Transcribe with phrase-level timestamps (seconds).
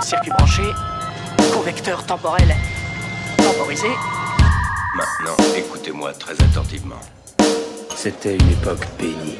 [0.00, 0.62] Circuit branché,
[1.54, 2.48] convecteur temporel
[3.36, 3.86] temporisé.
[4.96, 6.96] Maintenant, écoutez-moi très attentivement.
[7.94, 9.36] C'était une époque bénie.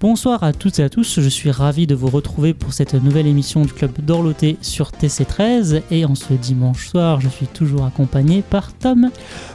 [0.00, 3.26] Bonsoir à toutes et à tous, je suis ravi de vous retrouver pour cette nouvelle
[3.26, 8.42] émission du Club d'Orloté sur TC13 et en ce dimanche soir je suis toujours accompagné
[8.42, 9.10] par Tom.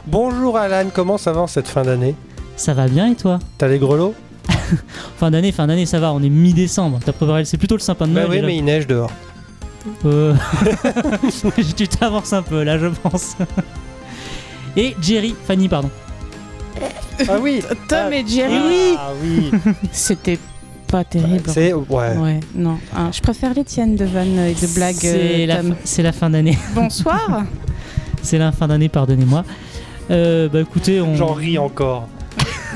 [0.06, 2.16] Bonjour Alan, comment ça va en cette fin d'année?
[2.56, 3.38] Ça va bien et toi?
[3.58, 4.14] T'as les grelots?
[5.18, 8.06] Fin d'année, fin d'année ça va, on est mi-décembre, t'as préparé, c'est plutôt le sapin
[8.06, 8.46] de Bah Noël oui, déjà.
[8.46, 9.10] mais il neige dehors.
[10.06, 10.34] Euh,
[11.76, 13.36] tu t'avances un peu là je pense.
[14.76, 15.90] Et Jerry, Fanny pardon.
[17.28, 19.50] Ah oui Tom Ah, et Jerry, Ah oui
[19.92, 20.38] c'était
[20.88, 21.42] pas terrible.
[21.48, 21.72] C'est...
[21.72, 22.16] Ouais.
[22.16, 22.78] Ouais, non.
[22.96, 26.58] Hein, je préfère les tiennes de vannes et de blagues, C'est euh, la fin d'année,
[26.74, 27.44] Bonsoir.
[28.22, 29.44] c'est la fin d'année, pardonnez-moi.
[30.10, 31.14] Euh, bah écoutez, on...
[31.16, 32.08] J'en ris encore.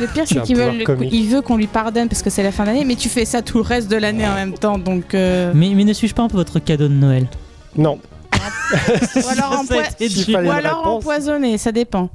[0.01, 1.13] Le pire, c'est qu'il veut, comique.
[1.13, 3.43] il veut qu'on lui pardonne parce que c'est la fin d'année, mais tu fais ça
[3.43, 5.15] tout le reste de l'année en même temps, donc.
[5.15, 7.27] euh, Mais, mais ne suis-je pas un peu votre cadeau de Noël?
[7.77, 7.99] Non.
[9.17, 12.11] Ou alors, empoi- ou empoisonné, ça dépend.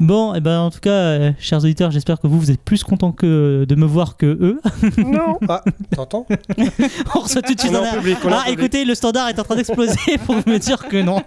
[0.00, 2.82] Bon, et ben en tout cas, euh, chers auditeurs, j'espère que vous, vous êtes plus
[2.82, 4.60] contents que de me voir que eux.
[4.98, 5.62] Non Ah,
[5.94, 6.26] t'entends?
[7.14, 8.58] On reçoit tout de suite On un en public, on Ah, public.
[8.58, 11.22] écoutez, le standard est en train d'exploser pour me dire que non.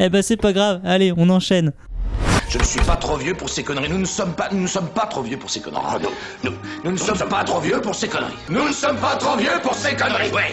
[0.00, 0.80] eh ben c'est pas grave.
[0.84, 1.72] Allez, on enchaîne.
[2.48, 3.88] Je ne suis pas trop vieux pour ces conneries.
[3.88, 5.82] Nous ne sommes pas, nous ne sommes pas trop vieux pour ces conneries.
[6.44, 8.36] nous, nous, nous ne sommes pas trop vieux pour ces conneries.
[8.48, 10.30] Nous ne sommes pas trop vieux pour ces conneries.
[10.30, 10.52] Ouais.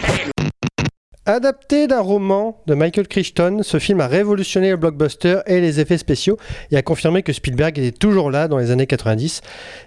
[1.26, 5.96] Adapté d'un roman de Michael Crichton, ce film a révolutionné le blockbuster et les effets
[5.96, 6.36] spéciaux
[6.70, 9.40] et a confirmé que Spielberg était toujours là dans les années 90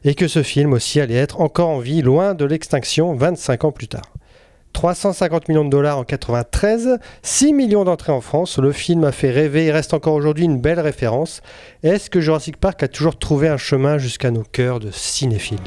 [0.03, 3.71] et que ce film aussi allait être encore en vie loin de l'extinction 25 ans
[3.71, 4.13] plus tard.
[4.73, 9.31] 350 millions de dollars en 93, 6 millions d'entrées en France, le film a fait
[9.31, 9.65] rêver.
[9.65, 11.41] Et reste encore aujourd'hui une belle référence.
[11.83, 15.57] Est-ce que Jurassic Park a toujours trouvé un chemin jusqu'à nos cœurs de cinéphiles?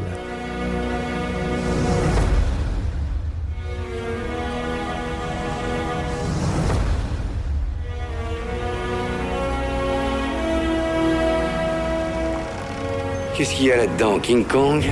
[13.40, 14.84] Qu'est-ce qu'il y a là-dedans, King Kong?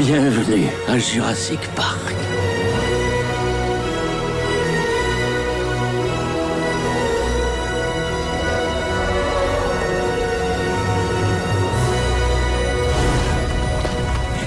[0.00, 2.14] Bienvenue à Jurassic Park.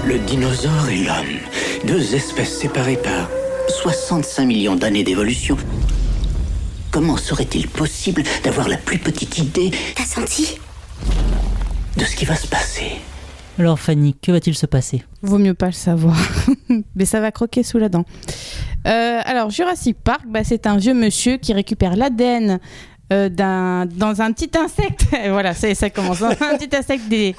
[0.07, 1.37] Le dinosaure et l'homme,
[1.83, 3.29] deux espèces séparées par
[3.69, 5.55] 65 millions d'années d'évolution.
[6.89, 10.57] Comment serait-il possible d'avoir la plus petite idée T'as senti?
[11.95, 12.93] de ce qui va se passer?
[13.59, 15.03] Alors Fanny, que va-t-il se passer?
[15.21, 16.17] Vaut mieux pas le savoir.
[16.95, 18.05] Mais ça va croquer sous la dent.
[18.87, 22.59] Euh, alors, Jurassic Park, bah, c'est un vieux monsieur qui récupère l'ADN
[23.11, 25.05] euh, dans un petit insecte.
[25.29, 26.19] Voilà, ça, ça commence.
[26.19, 27.35] Dans un petit insecte des,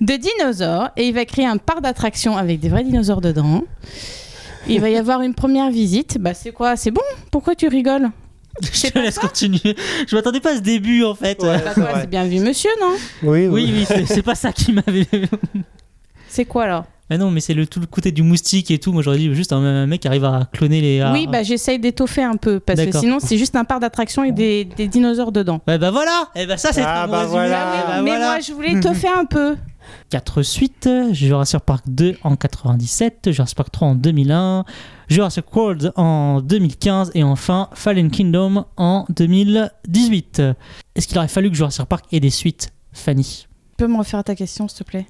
[0.00, 0.90] de dinosaures.
[0.96, 3.62] Et il va créer un parc d'attractions avec des vrais dinosaures dedans.
[4.66, 6.18] Il va y avoir une première visite.
[6.18, 6.76] Bah, c'est quoi?
[6.76, 7.02] C'est bon?
[7.30, 8.10] Pourquoi tu rigoles?
[8.62, 9.76] Je te laisse continuer.
[10.06, 11.42] Je m'attendais pas à ce début en fait.
[11.42, 11.58] Ouais.
[12.00, 12.92] C'est bien vu, monsieur, non?
[13.22, 15.06] Oui, Oui, oui, c'est- c'est pas ça qui m'avait.
[16.28, 16.84] C'est quoi alors?
[17.10, 18.90] Ah non, mais c'est le tout le côté du moustique et tout.
[18.90, 21.00] Moi j'aurais dit juste un, un mec qui arrive à cloner les.
[21.02, 22.60] à- Oui, bah, j'essaye d'étoffer un peu.
[22.60, 25.60] Parce que sinon, c'est juste un parc d'attractions avec des, des dinosaures dedans.
[25.68, 26.30] Ouais, bah voilà.
[26.34, 27.24] Et bah ça c'est Ah, bah.
[27.28, 28.26] Eh bah mais voilà.
[28.32, 29.54] moi, je voulais étoffer un peu.
[30.10, 34.64] 4 suites, Jurassic Park 2 en 97, Jurassic Park 3 en 2001,
[35.08, 40.42] Jurassic World en 2015 et enfin Fallen Kingdom en 2018.
[40.94, 43.46] Est-ce qu'il aurait fallu que Jurassic Park ait des suites, Fanny?
[43.76, 45.06] Tu peux me refaire ta question, s'il te plaît?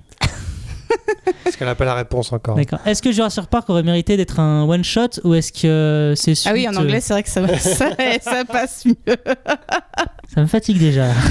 [1.43, 2.57] Parce qu'elle n'a pas la réponse encore?
[2.57, 2.79] D'accord.
[2.87, 6.49] Est-ce que Jurassic Park aurait mérité d'être un one shot ou est-ce que c'est suite
[6.51, 7.91] Ah oui, en anglais, c'est vrai que ça, ça,
[8.21, 8.95] ça passe mieux.
[9.09, 9.17] euh,
[10.35, 11.09] Ça me fatigue déjà.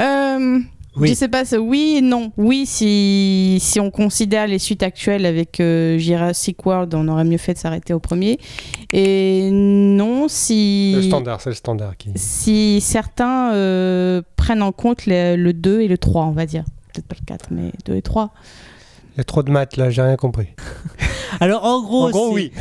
[0.00, 0.58] Euh,
[0.96, 1.08] Oui.
[1.08, 2.32] Je sais pas, c'est oui et non.
[2.36, 7.38] Oui, si, si on considère les suites actuelles avec euh, Jurassic World, on aurait mieux
[7.38, 8.38] fait de s'arrêter au premier.
[8.92, 12.10] Et non, si, Le standard, c'est le standard qui.
[12.16, 16.64] si certains euh, prennent en compte le, le 2 et le 3, on va dire.
[16.92, 18.30] Peut-être pas le 4, mais 2 et 3.
[19.14, 20.48] Il y a trop de maths là, j'ai rien compris.
[21.40, 22.52] Alors en gros, en gros, oui.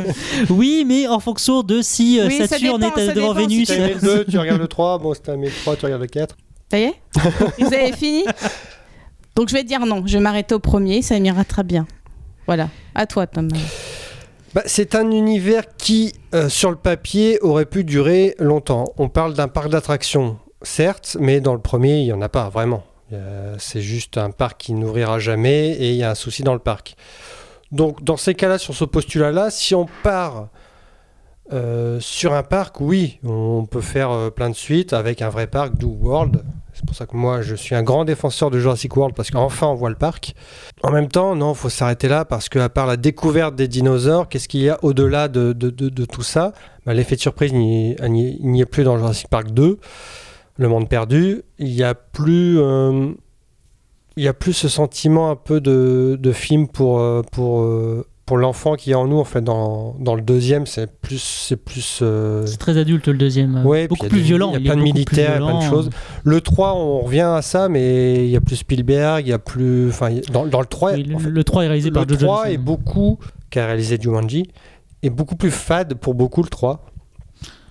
[0.50, 3.48] oui, mais en fonction de si euh, Oui, ça Saturne dépend, est devant dépend si
[3.48, 3.68] Vénus.
[3.68, 4.98] Si aimé le 2, tu regardes le 3.
[4.98, 6.36] Bon, si aimé le 3, tu regardes le 4.
[6.70, 6.94] Ça y est
[7.58, 8.24] Vous avez fini
[9.34, 11.86] Donc je vais dire non, je vais m'arrêter au premier, ça m'ira très bien.
[12.46, 13.48] Voilà, à toi Tom.
[14.54, 18.86] Bah, c'est un univers qui, euh, sur le papier, aurait pu durer longtemps.
[18.96, 22.48] On parle d'un parc d'attractions, certes, mais dans le premier, il n'y en a pas
[22.48, 22.82] vraiment.
[23.12, 26.54] Euh, c'est juste un parc qui n'ouvrira jamais et il y a un souci dans
[26.54, 26.96] le parc.
[27.72, 30.48] Donc, dans ces cas-là, sur ce postulat-là, si on part
[31.50, 35.46] Euh, sur un parc, oui, on peut faire euh, plein de suites avec un vrai
[35.46, 36.44] parc, d'où World.
[36.78, 39.66] C'est pour ça que moi, je suis un grand défenseur de Jurassic World parce qu'enfin,
[39.66, 40.34] on voit le parc.
[40.84, 44.46] En même temps, non, faut s'arrêter là parce qu'à part la découverte des dinosaures, qu'est-ce
[44.46, 46.52] qu'il y a au-delà de, de- de- tout ça?
[46.86, 49.80] Bah, L'effet de surprise, n'y est- plus dans Jurassic Park 2,
[50.56, 51.42] Le Monde Perdu.
[51.58, 52.60] Il n'y a plus...
[52.60, 53.10] euh,
[54.16, 58.36] il a plus ce sentiment un peu de, de film pour, euh, pour, euh, pour
[58.36, 59.18] l'enfant qui est en nous.
[59.18, 61.18] En fait, dans, dans le deuxième, c'est plus...
[61.20, 63.56] C'est plus euh, C'est très adulte le deuxième.
[63.56, 64.52] euh, Ouais, beaucoup plus des- violent.
[64.54, 65.70] Il y a plein de militaires, a plein de violent.
[65.70, 65.90] choses.
[66.24, 69.38] Le 3, on revient à ça, mais il y a plus Spielberg, il y a
[69.38, 69.88] plus.
[69.88, 72.08] Enfin, dans, dans le 3, Oui, le, en fait, le 3 est réalisé le par
[72.08, 72.50] Joe 3 Johnston.
[72.52, 73.18] est beaucoup,
[73.50, 74.44] qui a réalisé Jumanji,
[75.02, 76.84] est beaucoup plus fade pour beaucoup le 3.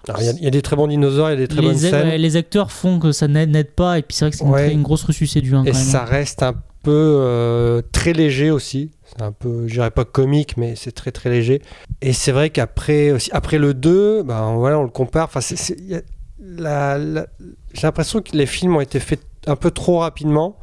[0.09, 1.47] Alors, il y a- il y, a des très bons dinosaures, il y a des
[1.47, 4.25] très bonnes les, scènes, ouais, les acteurs font que ça n'aide pas, et puis c'est
[4.25, 4.71] vrai que c'est une, Ouais.
[4.73, 5.85] une grosse ressucée du 1 et quand même.
[5.85, 6.53] ça reste un
[6.83, 8.89] peu euh, très léger aussi.
[9.09, 11.61] C'est un peu, je dirais pas comique, mais c'est très très léger.
[12.01, 15.25] Et c'est vrai qu'après aussi, après le 2, ben, voilà, on le compare.
[15.25, 16.01] Enfin, c'est- c'est- il y a-
[16.39, 17.27] la- la-
[17.73, 20.57] j'ai l'impression que les films ont été faits un peu trop rapidement.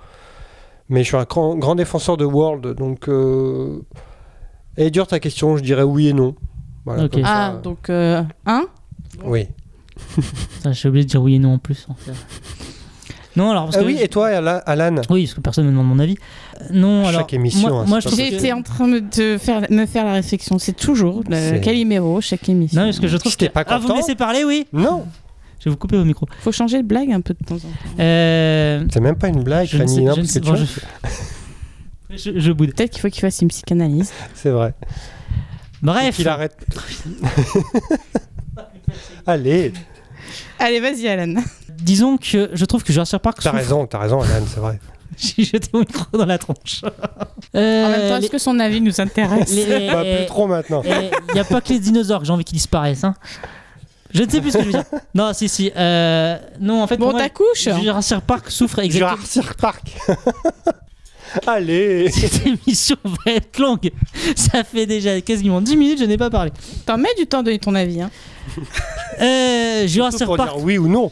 [0.91, 3.08] Mais je suis un grand, grand défenseur de World, donc.
[3.08, 3.81] Euh...
[4.76, 6.35] Est dure ta question, je dirais oui et non.
[6.85, 7.12] Voilà, Ok.
[7.12, 8.67] comme ça, Ah, donc, euh, hein
[9.25, 9.47] oui.
[10.62, 11.87] Ça, J'ai oublié de dire oui et non en plus.
[11.88, 12.12] en fait.
[13.36, 14.94] Non, alors parce Ah que oui, et toi, Ala- Alan?
[15.10, 16.16] Oui, parce que personne ne me demande mon avis.
[16.70, 17.22] Non, alors.
[17.22, 20.58] Chaque émission, moi, hein, moi, que- J'étais en train de faire, me faire la réflexion.
[20.58, 22.81] C'est toujours le Calimero, chaque émission.
[22.81, 23.46] Non, parce que je trouve que.
[23.46, 25.04] pas ah, vous me laissez parler, oui Non,
[25.58, 26.26] Je vais vous couper au micro.
[26.40, 27.69] Faut changer de blague un peu de temps en temps.
[28.00, 30.46] Euh, c'est même pas une blague, je Fanny, sais- non, je ne parce sais que
[30.46, 30.66] pas, tu vois,
[32.10, 32.72] je- je, je boude.
[32.75, 34.12] Peut-être qu'il faut qu'il fasse une psychanalyse.
[34.34, 34.75] C'est vrai.
[35.82, 36.14] Bref.
[36.16, 36.56] Qu'il arrête.
[39.26, 39.72] Allez,
[40.58, 41.34] Allez, vas-y, Alan.
[41.81, 43.38] Disons que je trouve que Jurassic Park.
[43.38, 44.79] t'as souffre- raison, t'as raison, Alan, c'est vrai.
[45.19, 46.82] J'ai jeté mon micro dans la tronche.
[46.82, 46.93] En même
[47.53, 50.82] temps, Euh, est-ce que son avis nous intéresse les- Bah, plus trop maintenant.
[50.85, 53.05] Il n'y a pas que les dinosaures que j'ai envie qu'ils disparaissent.
[53.05, 53.15] hein.
[54.12, 54.85] Je ne sais plus ce que je veux dire.
[55.15, 55.73] Non, si, si.
[55.76, 59.17] euh, non, en fait, Bon, t'accouches Jurassic Park souffre exactement.
[59.17, 59.82] Jurassic Park.
[61.49, 62.11] Allez.
[62.12, 63.91] Cette émission va être longue.
[64.37, 66.53] Ça fait déjà quasiment 10 minutes, je n'ai pas parlé.
[66.87, 68.00] T'en mets du temps de donner ton avis.
[68.03, 68.11] Hein.
[69.20, 70.55] Euh, Jurassic pour Park.
[70.55, 71.11] dire oui ou non.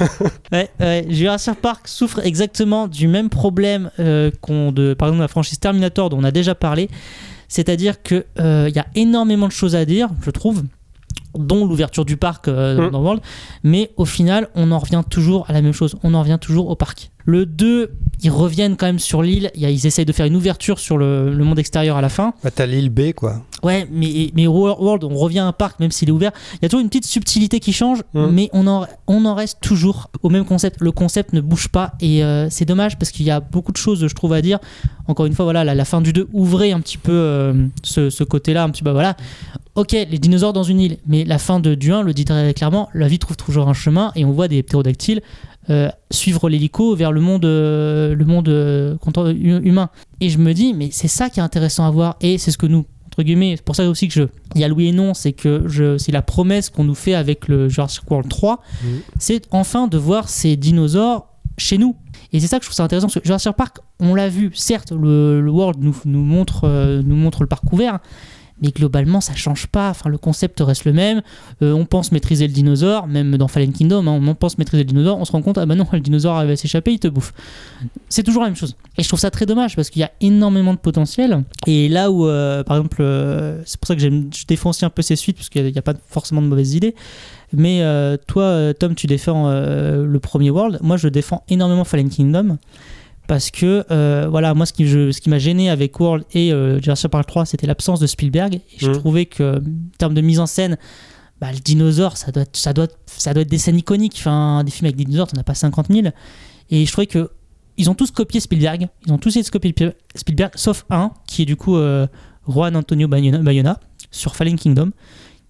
[0.52, 5.28] Ouais, ouais, Jurassic Park souffre exactement du même problème euh, qu'on de, par exemple, la
[5.28, 6.88] franchise Terminator dont on a déjà parlé.
[7.48, 10.62] C'est-à-dire qu'il il y a énormément de choses à dire, je trouve,
[11.34, 12.90] dont l'ouverture du parc euh, Mm.
[12.90, 13.22] dans World.
[13.62, 15.96] Mais au final, on en revient toujours à la même chose.
[16.02, 17.10] On en revient toujours au parc.
[17.26, 17.90] Le 2,
[18.22, 19.50] ils reviennent quand même sur l'île.
[19.54, 22.34] Ils essayent de faire une ouverture sur le, le monde extérieur à la fin.
[22.42, 23.42] Bah, t'as l'île B, quoi.
[23.62, 26.32] Ouais, mais, mais World, on revient à un parc, même s'il est ouvert.
[26.54, 28.26] Il y a toujours une petite subtilité qui change, Mm.
[28.32, 30.80] mais on en, on en reste toujours au même concept.
[30.80, 33.76] Le concept ne bouge pas et euh, c'est dommage parce qu'il y a beaucoup de
[33.76, 34.58] choses, je trouve, à dire.
[35.06, 37.52] Encore une fois, voilà, la, la fin du 2 ouvrait un petit peu euh,
[37.82, 39.16] ce, ce côté-là, un petit peu, voilà.
[39.76, 42.52] Ok, les dinosaures dans une île, mais la fin de, du 1 le dit très
[42.54, 45.22] clairement, la vie trouve toujours un chemin et on voit des ptérodactyles
[46.10, 48.96] suivre l'hélico vers le monde, euh, le monde euh,
[49.36, 49.90] humain.
[50.20, 52.58] Et je me dis, mais c'est ça qui est intéressant à voir et c'est ce
[52.58, 54.22] que nous, entre guillemets, c'est pour ça aussi que je.
[54.54, 57.14] Il y a Louis et non, c'est que je, c'est la promesse qu'on nous fait
[57.14, 59.00] avec le Jurassic World 3, Mhm.
[59.18, 61.26] c'est enfin de voir ces dinosaures
[61.58, 61.96] chez nous.
[62.32, 64.50] Et c'est ça que je trouve ça intéressant, parce que Jurassic Park, on l'a vu,
[64.54, 67.98] certes, le, le World nous, nous, montre, euh, nous montre le parc ouvert,
[68.60, 69.90] mais globalement, ça change pas.
[69.90, 71.22] Enfin, le concept reste le même.
[71.62, 74.88] Euh, on pense maîtriser le dinosaure, même dans Fallen Kingdom, hein, on pense maîtriser le
[74.88, 77.08] dinosaure, on se rend compte, ah bah non, le dinosaure arrive à s'échapper, il te
[77.08, 77.32] bouffe.
[78.08, 78.76] C'est toujours la même chose.
[78.98, 81.44] Et je trouve ça très dommage parce qu'il y a énormément de potentiel.
[81.66, 84.90] Et là où, euh, par exemple, euh, c'est pour ça que je défends aussi un
[84.90, 86.94] peu ces suites parce qu'il n'y a, pas forcément de mauvaises idées.
[87.52, 87.82] Mais
[88.28, 90.78] toi, Tom, tu défends le premier World.
[90.82, 92.58] Moi, je défends énormément Fallen Kingdom.
[93.30, 96.52] Parce que, euh, voilà, moi, ce qui, je- ce qui m'a gêné avec World et
[96.52, 98.56] euh, Jurassic Park 3, c'était l'absence de Spielberg.
[98.56, 98.98] Et je Mhm.
[98.98, 99.62] trouvais que, en
[99.98, 100.76] termes de mise en scène,
[101.40, 104.16] bah, le dinosaure, ça doit, être, ça, doit, être- ça doit être des scènes iconiques.
[104.18, 106.08] Enfin, des films avec des dinosaures, t'en as pas 50 000.
[106.70, 107.30] Et je trouvais que
[107.76, 108.88] ils ont tous copié Spielberg.
[109.06, 109.72] Ils ont tous essayé de copier
[110.16, 112.08] Spielberg, sauf un, qui est du coup euh,
[112.48, 113.78] Juan Antonio Bayona, Bayona,
[114.10, 114.90] sur Fallen Kingdom,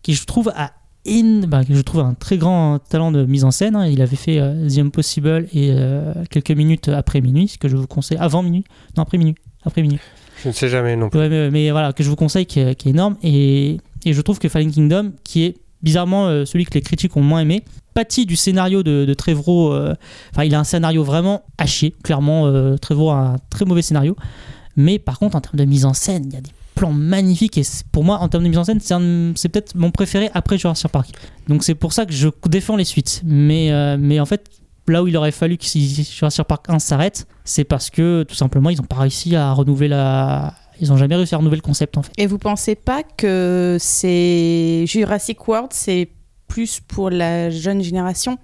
[0.03, 0.73] qui je trouve a
[1.07, 3.77] in- bah, je trouve un très grand talent de mise en scène.
[3.77, 3.87] hein.
[3.87, 7.77] Il avait fait euh, The Impossible et euh, quelques minutes après minuit, ce que je
[7.77, 8.19] vous conseille.
[8.19, 8.65] Avant minuit
[8.97, 9.35] Non, après minuit.
[9.65, 9.99] Après minuit.
[10.43, 11.19] Je ne sais jamais non plus.
[11.19, 13.17] Ouais, mais, mais voilà, que je vous conseille, qui est, qui est énorme.
[13.23, 17.17] Et, et je trouve que Fallen Kingdom, qui est bizarrement euh, celui que les critiques
[17.17, 17.63] ont moins aimé,
[17.95, 19.73] pâtit du scénario de, de Trevorrow.
[19.75, 19.95] euh,
[20.33, 21.95] Enfin, il a un scénario vraiment à chier.
[22.03, 24.17] Clairement, Trevorrow a un très mauvais scénario.
[24.77, 27.59] Mais par contre, en termes de mise en scène, il y a des plans magnifiques.
[27.59, 28.81] Et pour moi, en termes de mise en scène,
[29.37, 31.11] c'est peut-être mon préféré après Jurassic Park.
[31.49, 33.21] Donc c'est pour ça que je défends les suites.
[33.25, 34.47] Mais, euh, mais en fait,
[34.89, 38.35] là où il aurait fallu que si Jurassic Park 1 s'arrête, c'est parce que tout
[38.35, 40.55] simplement, ils n'ont pas réussi à renouveler la.
[40.81, 42.13] ils ont jamais réussi à renouveler le concept en fait.
[42.17, 46.09] Et vous pensez pas que c'est Jurassic World, c'est
[46.49, 48.39] plus pour la jeune génération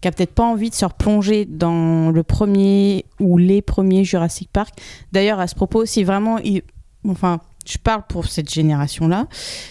[0.00, 4.50] qui a peut-être pas envie de se replonger dans le premier ou les premiers Jurassic
[4.52, 4.74] Park?
[5.12, 6.62] D'ailleurs, à ce propos, si vraiment, il-
[7.08, 9.26] enfin, je parle pour cette génération-là.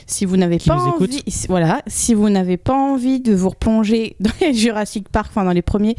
[0.08, 4.32] Si vous n'avez pas envie, voilà, si vous n'avez pas envie de vous replonger dans
[4.42, 5.96] les Jurassic Park, enfin dans les premiers,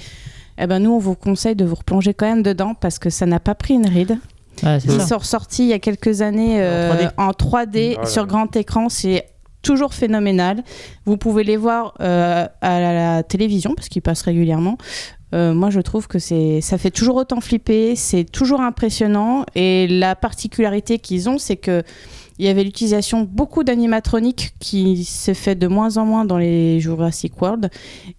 [0.59, 3.26] eh ben nous on vous conseille de vous replonger quand même dedans parce que ça
[3.26, 4.19] n'a pas pris une ride.
[4.62, 5.07] Ouais, Ils ça.
[5.07, 7.11] sont ressortis il y a quelques années euh, 3D.
[7.19, 8.88] en 3D Ah là sur grand écran.
[8.88, 9.26] C'est
[9.61, 10.62] toujours phénoménal.
[11.05, 14.79] Vous pouvez les voir euh, à la, la télévision parce qu'ils passent régulièrement.
[15.35, 19.45] Euh, moi, je trouve que c'est, ça fait toujours autant flipper, c'est toujours impressionnant.
[19.54, 21.83] Et la particularité qu'ils ont, c'est que
[22.38, 26.80] il y avait l'utilisation beaucoup d'animatroniques qui se fait de moins en moins dans les
[26.80, 27.71] Jurassic World.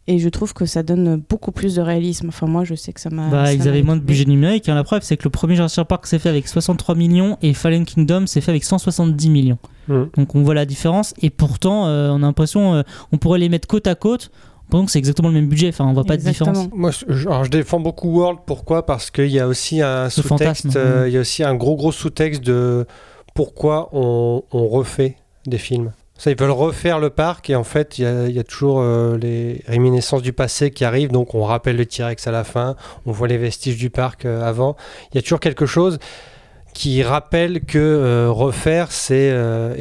[0.07, 2.29] Et je trouve que ça donne beaucoup plus de réalisme.
[2.29, 3.29] Enfin, moi, je sais que ça m'a.
[3.29, 4.69] Bah, ça ils m'a avaient moins de budget numérique.
[4.69, 4.75] hein.
[4.75, 7.85] La preuve, c'est que le premier Jurassic Park s'est fait avec 63 millions et Fallen
[7.85, 9.59] Kingdom s'est fait avec 170 millions.
[9.87, 10.03] Mm.
[10.17, 11.13] Donc on voit la différence.
[11.21, 14.31] Et pourtant, euh, on a l'impression, euh, on pourrait les mettre côte à côte.
[14.69, 15.69] Pendant que c'est exactement le même budget.
[15.69, 16.51] Enfin, on voit pas de Exactement.
[16.51, 16.73] différence.
[16.73, 18.39] Moi, je, alors, je défends beaucoup World.
[18.45, 18.85] Pourquoi?
[18.85, 20.75] Parce qu'il y a aussi un sous-texte.
[20.75, 21.05] euh.
[21.07, 22.85] Il y a aussi un gros gros sous-texte de
[23.33, 25.91] pourquoi on, on refait des films.
[26.17, 28.43] Ça, ils veulent refaire le parc et en fait, il y a, il y a
[28.43, 31.11] toujours euh, les réminiscences du passé qui arrivent.
[31.11, 34.41] Donc, on rappelle le T-Rex à la fin, on voit les vestiges du parc euh,
[34.41, 34.75] avant.
[35.11, 35.99] Il y a toujours quelque chose
[36.73, 39.75] qui rappelle que euh, refaire, c'est euh,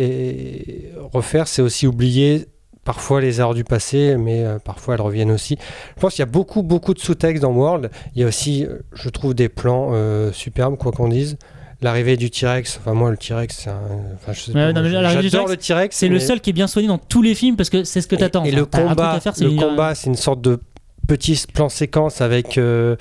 [1.12, 2.46] refaire, c'est aussi oublier
[2.86, 5.58] parfois les erreurs du passé, mais euh, parfois elles reviennent aussi.
[5.96, 7.90] Je pense qu'il y a beaucoup, beaucoup de sous-textes dans World.
[8.14, 11.36] Il y a aussi, euh, je trouve, des plans euh, superbes, quoi qu'on dise.
[11.82, 13.80] L'arrivée du T-Rex, enfin moi le T-Rex, c'est un...
[14.14, 14.72] enfin, Ouais,
[15.22, 15.94] j'adore le T-Rex.
[15.94, 18.06] C'est le seul qui est bien soigné dans tous les films parce que c'est ce
[18.08, 18.46] que t'attends.
[18.46, 20.58] Et, et Enfin, le un combat, faire, c'est le l'univers- combat, c'est une sorte de
[21.06, 22.96] petit plan séquence avec euh,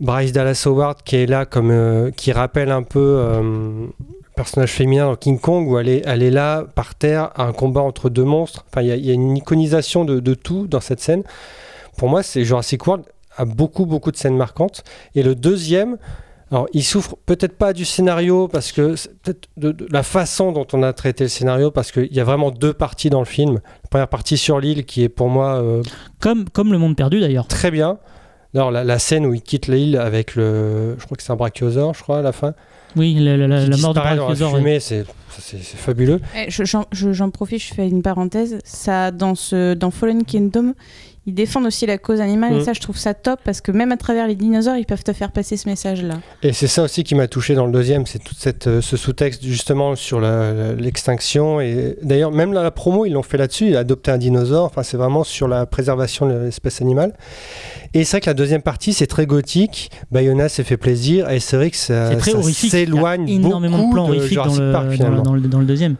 [0.00, 3.00] Bryce Dallas Howard qui est là comme qui rappelle un peu
[4.42, 7.52] personnage féminin dans King Kong où elle est, elle est là par terre à un
[7.52, 8.64] combat entre deux monstres.
[8.70, 11.22] Enfin, il y, a- il y a une iconisation de, de tout dans cette scène.
[11.98, 13.04] Pour moi, c'est Jurassic World
[13.36, 14.82] a beaucoup beaucoup de scènes marquantes.
[15.14, 15.96] Et le deuxième,
[16.50, 20.66] alors il souffre peut-être pas du scénario parce que peut-être de, de la façon dont
[20.72, 23.60] on a traité le scénario parce qu'il y a vraiment deux parties dans le film.
[23.84, 25.82] La première partie sur l'île qui est pour moi euh,
[26.18, 27.46] Comme, comme le monde perdu d'ailleurs.
[27.46, 27.98] très bien.
[28.54, 31.36] Alors la, la scène où il quitte l'île avec le, je crois que c'est un
[31.36, 32.54] brachiosaure, je crois à la fin,
[32.96, 34.52] Oui, la, la- la- la mort de disparaît dans la Brachiosaure.
[34.54, 34.58] ouais.
[34.60, 35.04] fumée, c'est
[35.76, 36.20] fabuleux.
[36.36, 38.58] Eh, je- J'en je- j'en profite, je fais une parenthèse.
[38.64, 40.74] Ça, dans, ce, dans Fallen Kingdom,
[41.30, 43.92] ils défendent aussi la cause animale et ça, je trouve ça top parce que même
[43.92, 46.14] à travers les dinosaures, ils peuvent te faire passer ce message-là.
[46.42, 48.96] Et c'est ça aussi qui m'a touché dans le deuxième, c'est tout cette, euh, ce
[48.96, 50.20] sous-texte justement sur
[50.78, 51.60] l'extinction.
[51.60, 53.68] Et d'ailleurs, même dans la promo, ils l'ont fait là-dessus.
[53.68, 54.64] Il a adopté un dinosaure.
[54.64, 57.14] Enfin, c'est vraiment sur la préservation de l'espèce animale.
[57.94, 59.90] Et c'est vrai que la deuxième partie, c'est très gothique.
[60.10, 61.28] Bayona s'est fait plaisir.
[61.30, 62.10] Et c'est vrai que ça,
[62.70, 65.96] s'éloigne énormément de beaucoup plans de horrifiques dans dans, le- dans le deuxième.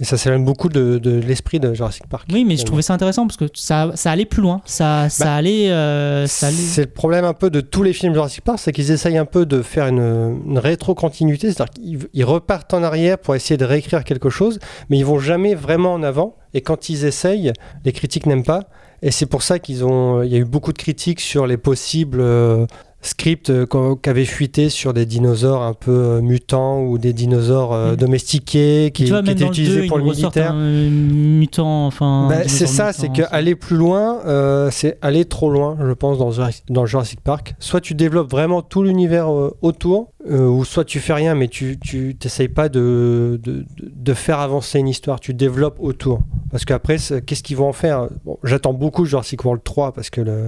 [0.00, 2.28] Et ça s'éloigne beaucoup de, de l'esprit de Jurassic Park.
[2.32, 4.60] Oui, mais je trouvais ça intéressant parce que ça, ça allait plus loin.
[4.66, 5.70] Ça, ça Bah, allait.
[5.70, 8.72] euh, ça allait- C'est le problème un peu de tous les films Jurassic Park, c'est
[8.72, 13.16] qu'ils essayent un peu de faire une, une rétro-continuité, c'est-à-dire qu'ils ils repartent en arrière
[13.18, 14.58] pour essayer de réécrire quelque chose,
[14.90, 16.36] mais ils vont jamais vraiment en avant.
[16.52, 17.52] Et quand ils essayent,
[17.84, 18.64] les critiques n'aiment pas.
[19.02, 21.58] Et c'est pour ça qu'ils ont, il y a eu beaucoup de critiques sur les
[21.58, 22.66] possibles euh,
[23.06, 23.66] scripts euh,
[24.02, 29.04] qu'avaient fuité sur des dinosaures un peu euh, mutants ou des dinosaures euh, domestiqués qui,
[29.04, 30.52] tu vois, qui même étaient dans le 2, utilisés pour le militaire.
[30.52, 31.86] un mutant.
[31.86, 35.92] Enfin, Bah, un c'est ça, c'est qu'aller plus loin, euh, c'est aller trop loin, je
[35.92, 37.54] pense, dans, Jurassic- dans Jurassic Park.
[37.58, 41.48] Soit tu développes vraiment tout l'univers euh, autour, euh, ou soit tu fais rien, mais
[41.48, 41.78] tu
[42.22, 46.20] n'essayes pas de, de, de- de faire avancer une histoire, tu développes autour.
[46.50, 46.96] Parce qu'après,
[47.26, 48.08] qu'est-ce qu'ils vont en faire?
[48.24, 50.46] Bon, J'attends beaucoup Jurassic World 3, parce que le,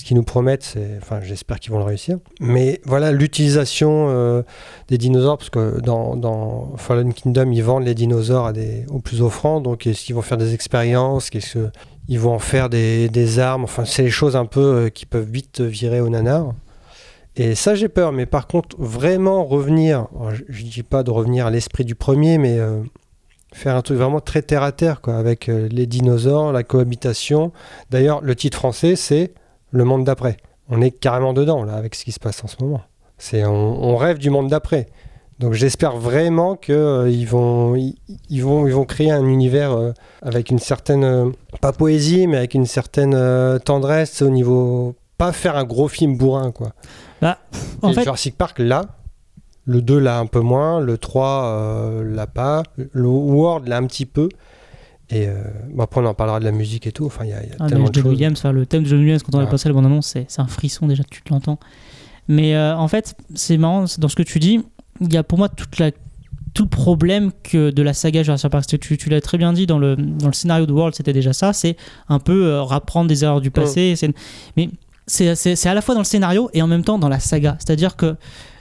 [0.00, 2.16] ce qu'ils nous promettent, c'est, enfin, j'espère qu'ils vont le réussir.
[2.40, 4.42] Mais voilà, l'utilisation euh,
[4.88, 8.50] des dinosaures, parce que dans, Fallen Kingdom, ils vendent les dinosaures
[8.88, 11.28] aux plus offrants, donc est-ce qu'ils vont faire des expériences?
[11.28, 11.70] Qu'est-ce que
[12.08, 13.64] ils vont en faire des, armes?
[13.64, 16.54] Enfin, c'est les choses un peu euh, qui peuvent vite virer au nanar.
[17.36, 18.12] Et ça, j'ai peur.
[18.12, 20.06] Mais par contre, vraiment revenir,
[20.48, 22.80] je ne dis pas de revenir à l'esprit du premier, mais euh,
[23.52, 27.52] faire un truc vraiment très terre à terre, quoi, avec les dinosaures, la cohabitation.
[27.90, 29.34] D'ailleurs, le titre français, c'est
[29.70, 30.36] Le monde d'après.
[30.68, 32.82] On est carrément dedans, là, avec ce qui se passe en ce moment.
[33.18, 34.86] C'est, on, on rêve du monde d'après.
[35.38, 37.96] Donc j'espère vraiment qu'ils vont, ils,
[38.28, 41.30] ils vont, ils vont créer un univers euh, avec une certaine, euh,
[41.62, 46.18] pas poésie, mais avec une certaine euh, tendresse au niveau, pas faire un gros film
[46.18, 46.72] bourrin, quoi.
[47.80, 48.82] En Et fait, Jurassic Park, là,
[49.64, 53.86] le 2 l'a un peu moins, le 3 euh, l'a pas, le World l'a un
[53.86, 54.28] petit peu.
[55.10, 55.34] Et euh,
[55.72, 57.04] bon, après, on en parlera de la musique et tout.
[57.06, 58.04] Enfin, il y a, il y a Ah, tellement de choses.
[58.06, 59.50] Williams, enfin, le thème de John Williams, quand on a Ouais.
[59.50, 61.58] passé la bande-annonce, c'est un frisson déjà, tu l'entends.
[62.28, 64.60] Mais euh, en fait, c'est marrant, dans ce que tu dis,
[65.00, 65.90] il y a pour moi toute la
[66.52, 68.66] tout le problème que de la saga Jurassic Park.
[68.66, 71.32] Tu, tu l'as très bien dit dans le, dans le scénario de World, c'était déjà
[71.32, 71.52] ça.
[71.52, 71.76] C'est
[72.08, 73.94] un peu euh, rapprendre des erreurs du passé.
[73.96, 74.12] c'est-
[74.56, 74.68] Mais
[75.06, 77.56] c'est à la fois dans le scénario et en même temps dans la saga.
[77.60, 78.16] C'est-à-dire que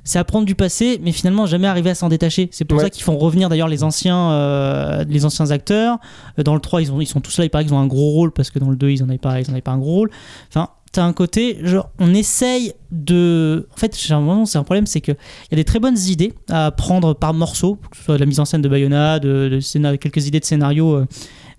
[0.09, 2.49] c'est apprendre du passé, mais finalement jamais arriver à s'en détacher.
[2.51, 2.85] C'est pour Ouais.
[2.85, 5.99] ça qu'ils font revenir d'ailleurs les anciens, euh, les anciens acteurs.
[6.39, 7.85] Euh, Dans le 3, ils, ont, ils sont tous là, il paraît qu'ils ont un
[7.87, 9.71] gros rôle parce que dans le 2, ils n'en avaient, pas- ils en avaient pas
[9.71, 10.09] un gros rôle.
[10.49, 13.67] Enfin, t'as un côté, genre, on essaye de.
[13.71, 15.15] En fait, j'ai l'impression que c'est un problème, c'est qu'il
[15.51, 18.25] y a des très bonnes idées à prendre par morceaux, que ce soit de la
[18.25, 19.59] mise en scène de Bayona, de,
[19.97, 20.95] quelques idées de scénario.
[20.95, 21.05] euh,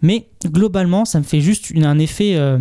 [0.03, 2.35] mais globalement, ça me fait juste une- un effet.
[2.37, 2.59] euh,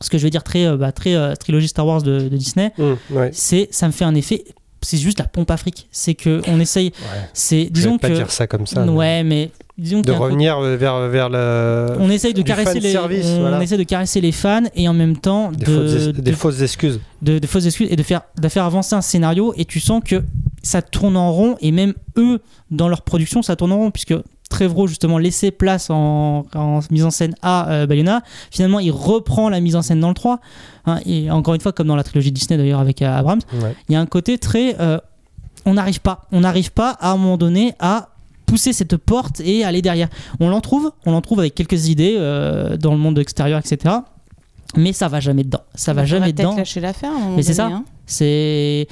[0.00, 2.72] ce que je vais dire très, bah, très euh, trilogie Star Wars de, de Disney,
[2.78, 3.30] Hum, ouais.
[3.32, 4.42] c'est ça me fait un effet.
[4.82, 5.88] C'est juste la pompe afrique.
[5.90, 6.92] C'est que on essaye.
[7.32, 8.84] C'est Je vais pas que dire ça comme ça.
[8.84, 11.96] ouais, mais disons De revenir vers, vers le.
[11.98, 13.62] on essaye de caresser les fanservice, on voilà.
[13.62, 16.60] essaie de caresser les fans et en même temps Des, de, fausses, de, des fausses
[16.60, 17.00] excuses.
[17.22, 20.02] de- de fausses excuses et de faire de faire avancer un scénario et tu sens
[20.04, 20.22] que
[20.62, 24.14] ça tourne en rond et même eux dans leur production ça tourne en rond puisque
[24.52, 29.48] Trevorrow justement laissait place en, en mise en scène à euh, Bayona finalement il reprend
[29.48, 30.38] la mise en scène dans le 3
[30.86, 33.74] hein, et encore une fois comme dans la trilogie Disney d'ailleurs avec euh, Abrams Ouais.
[33.88, 34.98] il y a un côté très euh,
[35.64, 38.08] on n'arrive pas on n'arrive pas à un moment donné à
[38.46, 40.08] pousser cette porte et aller derrière
[40.40, 43.94] on l'en trouve on l'en trouve avec quelques idées euh, dans le monde extérieur etc
[44.76, 47.10] mais ça va jamais dedans ça va jamais dedans lâcher l'affaire.
[47.10, 47.66] à un moment Mais c'est ça.
[47.66, 47.84] hein.
[48.06, 48.86] c'est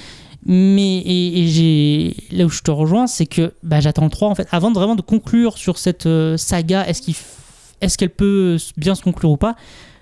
[0.47, 4.35] mais et, j'ai là où je te rejoins c'est que bah, j'attends le 3 en
[4.35, 4.49] fait.
[4.51, 7.25] Avant de vraiment de conclure sur cette euh, saga est-ce qu'il f-
[7.81, 9.55] est-ce qu'elle peut bien se conclure ou pas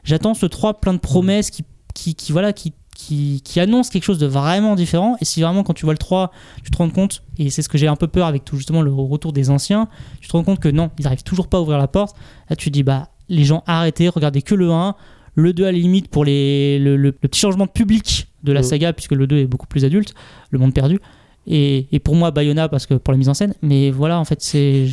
[0.05, 1.65] j'attends ce 3 plein de promesses qui
[1.95, 5.17] qui, qui voilà qui qui, qui annonce quelque chose de vraiment différent.
[5.21, 6.33] Et si vraiment quand tu vois le 3
[6.65, 8.83] tu te rends compte et c'est ce que j'ai un peu peur avec tout justement
[8.83, 9.89] le retour des anciens
[10.21, 12.17] tu te rends compte que non ils arrivent toujours pas à ouvrir la porte.
[12.51, 14.95] Là tu te dis bah les gens arrêtez regardez que le 1
[15.39, 18.53] le 2 à la limite pour les, le, le- le petit changement de public de
[18.53, 18.67] la Mhm.
[18.67, 20.13] saga puisque le 2 est beaucoup plus adulte
[20.51, 20.99] le monde perdu.
[21.47, 23.55] Et, et pour moi Bayona parce que pour la mise en scène.
[23.63, 24.87] Mais voilà en fait c'est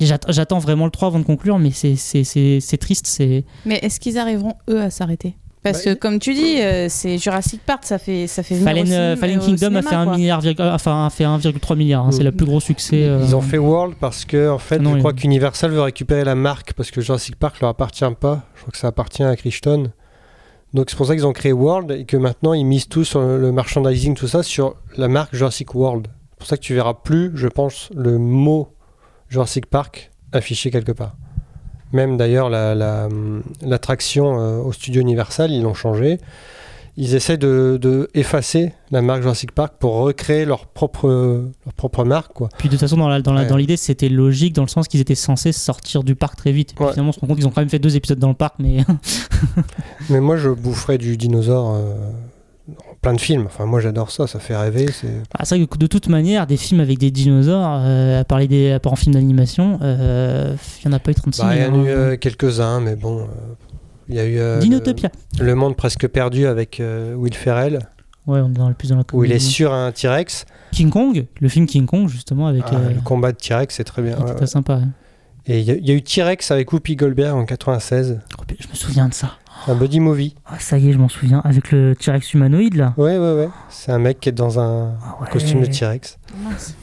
[0.00, 3.78] j'attends vraiment le 3 avant de conclure mais c'est c'est- c'est c'est triste c'est Mais
[3.82, 5.34] est-ce qu'ils arriveront eux à s'arrêter?
[5.62, 8.88] Parce Bah, que comme tu dis, euh, c'est Jurassic Park, ça fait ça fait Fallen,
[8.88, 10.16] au euh, Fallen au Kingdom a fait un quoi.
[10.16, 13.20] milliard virg- euh, enfin a fait 1,3 milliard hein, c'est le plus gros succès euh,
[13.24, 15.82] Ils ont fait World parce que, en fait, Ah non, je il- crois qu'Universal veut
[15.82, 18.42] récupérer la marque parce que Jurassic Park leur appartient pas.
[18.54, 19.90] Je crois que ça appartient à Crichton.
[20.74, 23.20] Donc c'est pour ça qu'ils ont créé World et que maintenant ils misent tout sur
[23.20, 26.06] le merchandising, tout ça, sur la marque Jurassic World.
[26.32, 28.74] C'est pour ça que tu verras plus, je pense, le mot
[29.28, 31.16] Jurassic Park affiché quelque part.
[31.92, 33.08] Même d'ailleurs la- la,
[33.62, 36.18] l'attraction euh, au studio Universal, ils l'ont changé.
[37.00, 42.02] Ils essaient de, de effacer la marque Jurassic Park pour recréer leur propre, leur propre
[42.04, 42.32] marque.
[42.32, 42.48] Quoi.
[42.58, 43.46] puis de toute façon dans la- dans la- Ouais.
[43.46, 46.72] dans l'idée c'était logique dans le sens qu'ils étaient censés sortir du parc très vite
[46.72, 46.90] Et puis Ouais.
[46.90, 48.56] finalement on se rend compte qu'ils ont quand même fait deux épisodes dans le parc
[48.58, 48.78] mais
[50.10, 51.94] Mais moi, je boufferais du dinosaure euh,
[53.02, 53.44] plein de films.
[53.46, 54.86] Enfin, moi, j'adore ça, ça fait rêver.
[54.92, 55.08] C'est...
[55.38, 58.48] Ah, c'est vrai que de toute manière, des films avec des dinosaures, euh, à parler
[58.48, 61.54] des, à part en film d'animation, euh, il n'y en a pas eu 36 Bah,
[61.54, 61.74] il y 000.
[61.74, 61.92] en a eu hein.
[61.96, 63.20] euh, quelques-uns, mais bon.
[63.20, 63.24] euh,
[64.08, 65.10] Il y a eu euh, Dinotopia.
[65.38, 67.80] le, le Monde presque perdu avec euh, Will Ferrell,
[68.26, 70.44] Ouais, on est dans le plus dans la où il est sur un T-Rex.
[70.72, 72.62] King Kong, le film King Kong, justement, avec.
[72.66, 74.18] Ah, euh, Le combat de T-Rex, c'est très bien.
[74.18, 74.46] ouais, très ouais.
[74.46, 74.76] sympa.
[74.76, 74.82] ouais.
[75.46, 78.20] Et il y, a- il y a eu T-Rex avec Whoopi Goldberg en 96.
[78.38, 79.30] Oh, Je me souviens de ça.
[79.66, 80.34] Un buddy movie.
[80.46, 81.40] Ah, ça y est, je m'en souviens.
[81.44, 82.94] Avec le T-Rex humanoïde, là.
[82.96, 83.48] Ouais, ouais, ouais.
[83.68, 85.28] C'est un mec qui est dans un Ah, ouais.
[85.30, 86.17] costume de T-Rex.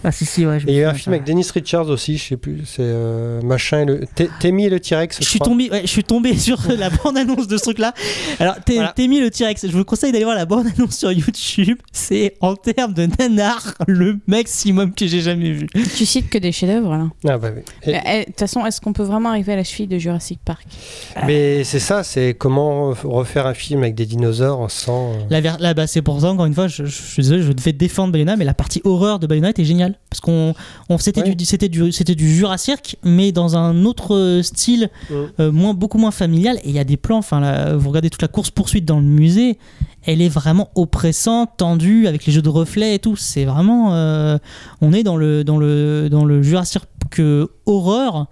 [0.04, 0.60] Ah, si, si, ouais.
[0.60, 1.12] je me Et il y a un film ça.
[1.12, 2.62] avec Dennis Richards aussi, je sais plus.
[2.66, 4.02] C'est euh, machin et le.
[4.14, 5.18] T- Tammy et le T-Rex.
[5.22, 7.94] Je suis, tombé, ouais, je suis tombé sur la bande-annonce de ce truc-là.
[8.40, 8.94] Alors, t'es Voilà.
[8.98, 9.68] le T-Rex.
[9.68, 11.78] Je vous conseille d'aller voir la bande-annonce sur YouTube.
[11.92, 15.68] C'est, en termes de nanar, le maximum que j'ai jamais vu.
[15.96, 17.08] Tu cites que des chefs-d'œuvre là.
[17.28, 17.62] Ah, bah oui.
[17.84, 19.98] Et- Mais, eh, De toute façon, est-ce qu'on peut vraiment arriver à la cheville de
[19.98, 20.66] Jurassic Park?
[21.26, 25.14] Mais c'est ça, c'est comment refaire un film avec des dinosaures sans.
[25.32, 27.52] euh, ver- là, bah, c'est pour ça, encore une fois, je, je suis désolé, je
[27.52, 29.96] devais défendre Bayona, mais la partie horreur de Bayona était géniale.
[30.10, 30.54] Parce qu'on
[30.90, 31.36] on, c'était, Ouais.
[31.36, 35.14] du, c'était, du, c'était du Jurassic, mais dans un autre euh, style, Mm.
[35.40, 36.58] euh, moins, beaucoup moins familial.
[36.64, 39.06] Et il y a des plans, enfin, là, vous regardez toute la course-poursuite dans le
[39.06, 39.58] musée,
[40.06, 43.16] elle est vraiment oppressante, tendue, avec les jeux de reflets et tout.
[43.16, 43.94] C'est vraiment.
[43.94, 44.38] euh,
[44.82, 46.82] on est dans le, dans le, dans le Jurassic
[47.20, 48.28] euh, horreur.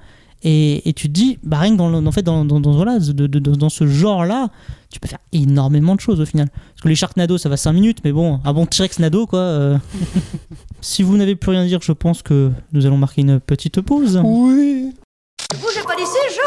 [0.45, 2.73] Et, et tu te dis, bah rien que dans, le- en fait, dans, dans, dans-
[2.73, 4.49] voilà, de- de- de- dans ce genre-là,
[4.91, 6.49] tu peux faire énormément de choses au final.
[6.49, 9.39] Parce que les Sharknado, ça va 5 minutes, mais bon, un bon T-Rex Nado, quoi.
[9.39, 9.77] euh.
[10.81, 13.79] si vous n'avez plus rien à dire, je pense que nous allons marquer une petite
[13.81, 14.19] pause.
[14.23, 14.91] Oui.
[15.97, 16.41] D'ici, je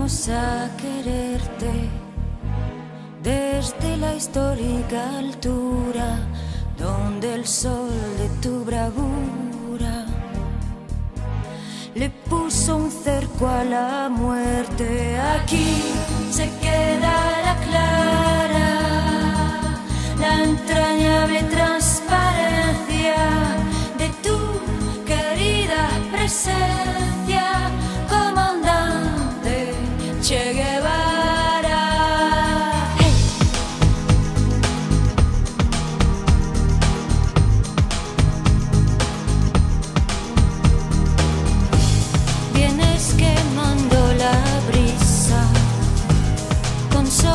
[0.00, 1.70] Aprendimos a quererte
[3.22, 6.20] desde la histórica altura
[6.78, 10.06] donde el sol de tu bravura
[11.94, 15.18] le puso un cerco a la muerte.
[15.18, 15.82] Aquí
[16.30, 18.70] se queda la clara,
[20.18, 23.16] la entrañable transparencia
[23.98, 24.38] de tu
[25.04, 27.09] querida presencia,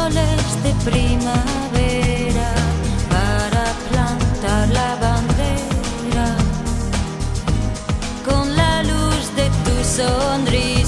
[0.05, 2.51] soles de primavera
[3.09, 6.27] para plantar la bandera
[8.27, 10.84] con la luz de tu sonrisa.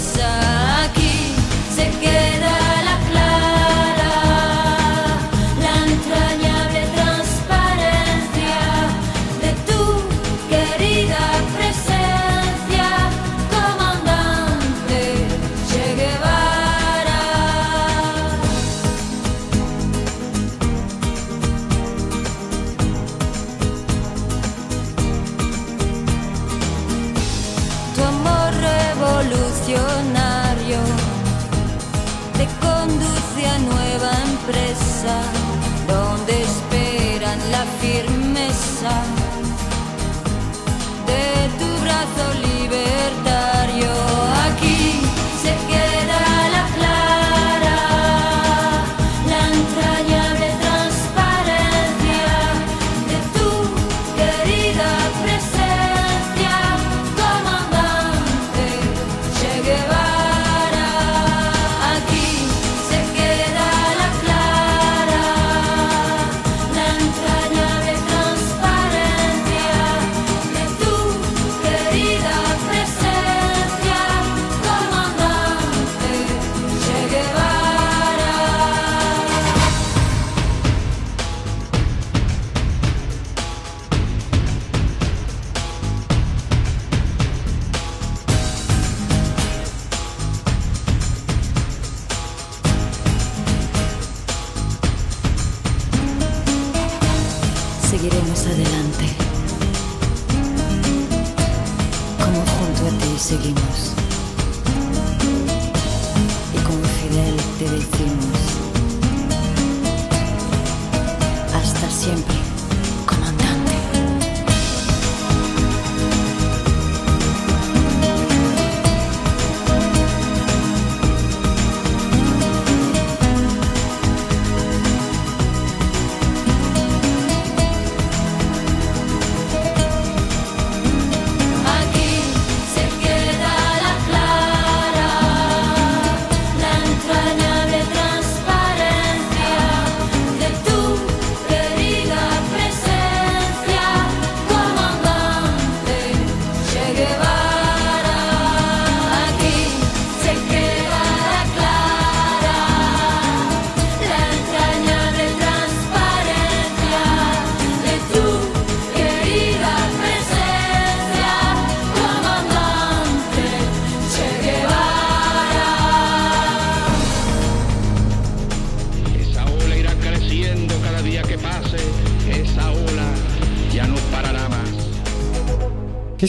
[112.07, 112.46] Siempre,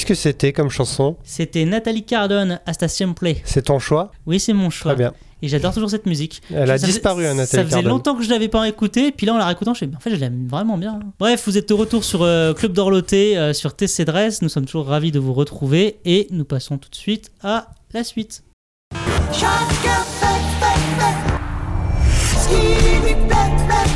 [0.08, 3.26] que c'était comme chanson C'était Nathalie Cardone, Hasta Siempre.
[3.44, 4.94] C'est ton choix Oui, c'est mon choix.
[4.94, 5.12] Très bien.
[5.42, 6.40] Et j'adore toujours cette musique.
[6.50, 7.90] Elle a Ça faisait- disparu, hein, Nathalie Ça faisait Cardone.
[7.92, 9.96] longtemps que je l'avais pas écouté, puis là en la réécoutant, je me suis dit,
[9.96, 10.98] en fait, je l'aime vraiment bien.
[11.18, 14.40] Bref, vous êtes de retour sur euh, Club d'Orloté, euh, sur TC Dress.
[14.40, 18.02] Nous sommes toujours ravis de vous retrouver et nous passons tout de suite à la
[18.02, 18.42] suite.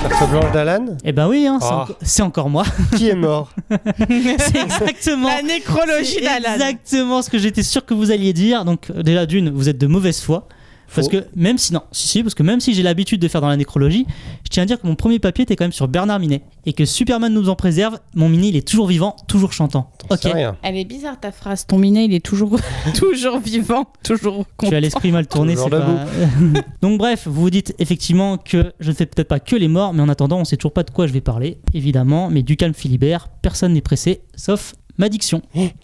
[0.08, 1.82] Carte blanche d'Alan Eh ben oui, hein, c'est, Ah.
[1.88, 2.64] enco- c'est encore moi.
[2.96, 3.50] Qui est mort?
[3.70, 5.28] C'est exactement.
[5.28, 6.54] La nécrologie c'est d'Alan.
[6.54, 8.64] exactement ce que j'étais sûr que vous alliez dire.
[8.64, 10.46] Donc euh, déjà d'une, vous êtes de mauvaise foi.
[10.94, 13.40] Parce que même si non, si si, parce que même si j'ai l'habitude de faire
[13.40, 14.06] dans la nécrologie,
[14.44, 16.72] je tiens à dire que mon premier papier était quand même sur Bernard Minet et
[16.72, 17.98] que Superman nous en préserve.
[18.14, 19.90] Mon mini, il est toujours vivant, toujours chantant.
[20.10, 20.26] Ok.
[20.62, 21.66] Elle est bizarre ta phrase.
[21.66, 22.58] Ton minet, il est toujours,
[22.94, 24.76] toujours vivant, toujours Tu content.
[24.76, 26.06] as l'esprit mal tourné, c'est pas.
[26.82, 29.94] Donc bref, vous vous dites effectivement que je ne fais peut-être pas que les morts,
[29.94, 32.28] mais en attendant, on sait toujours pas de quoi je vais parler, évidemment.
[32.30, 35.42] Mais du calme Philibert, personne n'est pressé, sauf ma diction.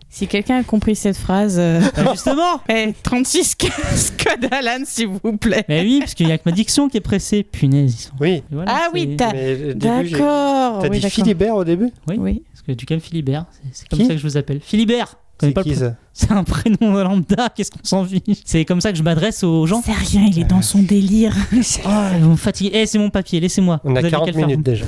[0.09, 3.55] Si quelqu'un a compris cette phrase, euh, Bah, justement eh, 36
[4.25, 5.65] code Alan, s'il vous plaît.
[5.69, 7.43] Mais oui, parce qu'il y a que ma diction qui est pressée.
[7.43, 8.13] Punaise, ils sont.
[8.21, 8.43] Oui.
[8.51, 9.33] Voilà, Ah c'est- oui, t'as.
[9.33, 10.79] Mais au début, j'ai- D'accord.
[10.81, 11.11] T'as oui, dit d'accord.
[11.15, 11.91] Philibert au début?
[12.09, 12.43] Oui, Oui.
[12.53, 14.07] parce que du calme Philibert, c'est- c'est comme Qui?
[14.07, 14.61] ça que je vous appelle.
[14.61, 15.95] Philibert C'est qui pr-
[16.31, 19.81] un prénom lambda, qu'est-ce qu'on s'en fiche C'est comme ça que je m'adresse aux gens.
[19.85, 21.35] C'est rien, il est dans son délire.
[21.87, 22.71] Oh, vous me fatiguez.
[22.75, 23.81] Eh, c'est mon papier, laissez-moi.
[23.85, 24.85] On Vous a avez 40 qu'à le faire, minutes déjà.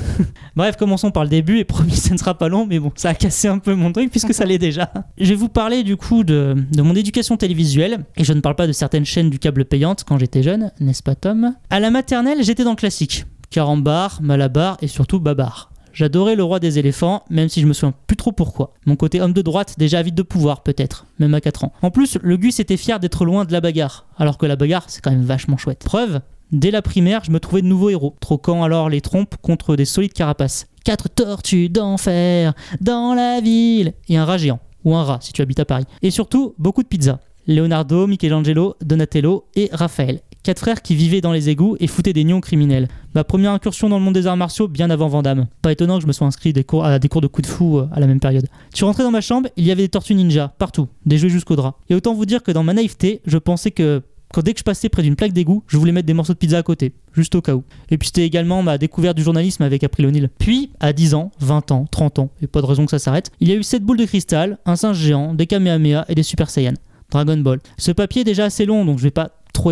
[0.55, 3.09] Bref, commençons par le début et promis, ça ne sera pas long, mais bon, ça
[3.09, 4.91] a cassé un peu mon truc puisque ça l'est déjà.
[5.17, 8.55] Je vais vous parler du coup de, de mon éducation télévisuelle et je ne parle
[8.55, 11.53] pas de certaines chaînes du câble payante quand j'étais jeune, n'est-ce pas Tom?
[11.69, 13.25] À la maternelle, j'étais dans le classique.
[13.49, 15.71] Carambar, Malabar et surtout Babar.
[15.93, 18.73] J'adorais le roi des éléphants, même si je me souviens plus trop pourquoi.
[18.85, 21.73] Mon côté homme de droite, déjà avide de pouvoir peut-être, même à 4 ans.
[21.81, 24.85] En plus, le Gus était fier d'être loin de la bagarre, alors que la bagarre
[24.87, 25.83] c'est quand même vachement chouette.
[25.83, 29.77] Preuve, Dès la primaire, je me trouvais de nouveaux héros, troquant alors les trompes contre
[29.77, 30.67] des solides carapaces.
[30.83, 35.41] Quatre tortues d'enfer dans la ville et un rat géant, ou un rat si tu
[35.41, 35.85] habites à Paris.
[36.01, 37.19] Et surtout, beaucoup de pizzas.
[37.47, 40.19] Leonardo, Michelangelo, Donatello et Raphaël.
[40.43, 42.87] Quatre frères qui vivaient dans les égouts et foutaient des nions criminels.
[43.13, 45.45] Ma première incursion dans le monde des arts martiaux bien avant Vandame.
[45.61, 47.63] Pas étonnant que je me sois inscrit des cours, à des cours de kung fu
[47.63, 48.47] euh, à la même période.
[48.71, 51.29] Je suis rentré dans ma chambre, il y avait des tortues ninja, partout, des jouets
[51.29, 51.75] jusqu'au drap.
[51.91, 54.01] Et autant vous dire que dans ma naïveté, je pensais que
[54.33, 56.39] quand dès que je passais près d'une plaque d'égout, je voulais mettre des morceaux de
[56.39, 57.63] pizza à côté, juste au cas où.
[57.91, 60.29] Et puis c'était également ma découverte du journalisme avec April O'Neil.
[60.39, 63.29] Puis, à 10 ans, 20 ans, 30 ans, et pas de raison que ça s'arrête,
[63.41, 66.23] il y a eu 7 boules de cristal, un singe géant, des Kamehameha et des
[66.23, 66.73] Super Saiyan.
[67.11, 67.59] Dragon Ball.
[67.77, 69.71] Ce papier est déjà assez long, donc je vais pas trop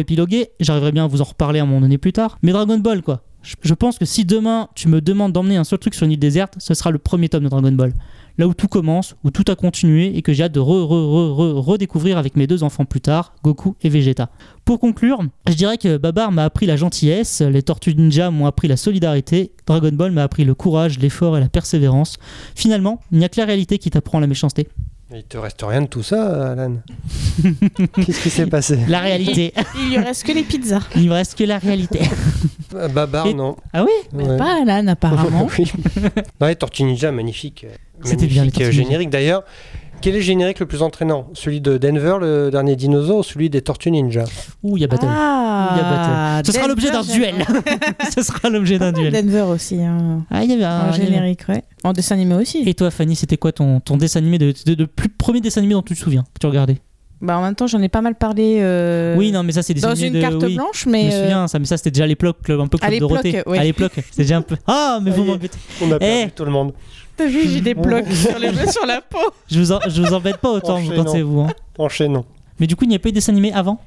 [0.59, 2.37] j'arriverai bien à vous en reparler à un moment donné plus tard.
[2.43, 3.23] Mais Dragon Ball, quoi.
[3.41, 6.19] Je- pense que si demain tu me demandes d'emmener un seul truc sur une île
[6.19, 7.93] déserte, ce sera le premier tome de Dragon Ball.
[8.37, 11.37] Là où tout commence, où tout a continué et que j'ai hâte de re, re,
[11.37, 14.29] re- redécouvrir avec mes deux enfants plus tard, Goku et Vegeta.
[14.65, 18.67] Pour conclure, je dirais que Babar m'a appris la gentillesse, les Tortues Ninja m'ont appris
[18.67, 22.17] la solidarité, Dragon Ball m'a appris le courage, l'effort et la persévérance.
[22.55, 24.67] Finalement, il n'y a que la réalité qui t'apprend la méchanceté.
[25.11, 26.75] Il te reste rien de tout ça, Alan.
[27.95, 29.53] Qu'est-ce qui s'est passé La réalité.
[29.75, 30.81] Il lui reste que les pizzas.
[30.95, 31.99] Il me reste que la réalité.
[32.75, 33.55] Euh, Babar, Et- non.
[33.73, 34.37] Ah oui Ouais.
[34.37, 35.47] Pas Alan, apparemment.
[35.57, 35.71] oui.
[36.39, 37.65] Ouais, Tortue Ninja, magnifique.
[38.03, 38.83] C'était bien, les Magnifique, Tortues euh, Ninja.
[38.83, 39.09] générique.
[39.09, 39.43] D'ailleurs,
[40.01, 41.27] quel est le générique le plus entraînant?
[41.33, 44.23] Celui de Denver, le dernier dinosaure, ou celui des Tortues Ninja?
[44.63, 45.05] Ouh, il y a battle.
[45.09, 46.47] Ah, Il y a battle.
[46.47, 47.35] Ce sera Denver, l'objet d'un duel.
[48.15, 49.11] Ce sera l'objet d'un duel.
[49.13, 50.25] Denver aussi, hein.
[50.31, 51.63] Ah, il y avait un en générique, ouais.
[51.83, 52.63] En dessin animé aussi.
[52.65, 55.59] Et toi, Fanny, c'était quoi ton, ton dessin animé de, de, de plus premier dessin
[55.61, 56.77] animé dont tu te souviens que tu regardais?
[57.21, 58.59] Bah, en même temps, j'en ai pas mal parlé.
[58.61, 60.55] euh, Oui, non, mais ça, c'est des Dans animés une de- carte oui.
[60.55, 61.03] blanche, Je mais.
[61.05, 63.43] me euh, souviens, ça, mais ça, c'était déjà à l'époque, un peu Club Dorothée.
[63.45, 63.59] ouais.
[63.59, 64.55] À l'époque, c'était déjà un peu.
[64.67, 65.57] Ah, mais vous m'embêtez.
[65.81, 65.99] On a Eh.
[65.99, 66.71] perdu tout le monde.
[67.19, 69.17] T'as vu, j'ai des blocs sur, les, sur la peau.
[69.51, 71.41] Je vous, en- je vous embête pas autant quand c'est vous.
[71.41, 71.47] hein.
[71.77, 72.25] Enchaînons.
[72.59, 73.79] Mais du coup, il n'y a pas eu de dessin animé avant?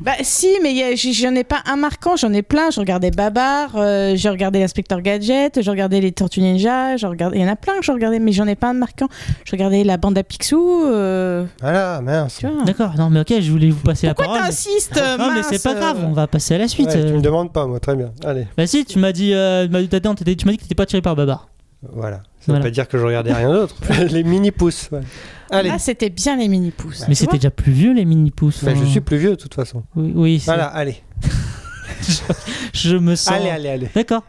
[0.00, 2.70] Bah si, mais j'en ai pas un marquant, j'en ai plein.
[2.70, 7.36] Je regardais Babar, euh, j'ai regardé l'inspecteur Gadget, j'ai regardé les Tortues Ninja, j'ai regardé...
[7.36, 9.08] il y en a plein que je regardais, mais j'en ai pas un marquant.
[9.44, 10.84] Je regardais la bande à Picsou.
[10.86, 12.38] euh, Voilà, mince.
[12.40, 12.64] tu vois.
[12.64, 14.42] D'accord, non, mais ok, je voulais vous passer Pourquoi la parole.
[14.44, 16.86] mais- t'insistes Non, mais mince, c'est pas grave, euh, on va passer à la suite.
[16.86, 17.16] Ouais, tu euh.
[17.16, 18.10] me demandes pas, moi, très bien.
[18.24, 20.56] Allez, Bah si, tu m'as dit, euh, tu m'as- t'as dit- t'étais- tu m'as dit
[20.58, 21.49] que t'étais pas tiré par Babar.
[21.92, 22.16] Voilà.
[22.18, 22.60] Ça Voilà.
[22.60, 23.74] veut pas dire que je regardais rien d'autre.
[24.10, 24.88] Les mini-pouces.
[24.92, 25.00] ouais.
[25.50, 25.70] Allez.
[25.72, 27.06] Ah, c'était bien les mini-pouces.
[27.08, 28.62] mais c'était déjà plus vieux les mini pouces.
[28.62, 29.82] Bah, je suis plus vieux, de toute façon.
[29.96, 31.02] Oui, oui c'est- Voilà, allez.
[32.72, 33.34] je me sens.
[33.34, 33.88] Allez, allez, allez.
[33.94, 34.22] D'accord.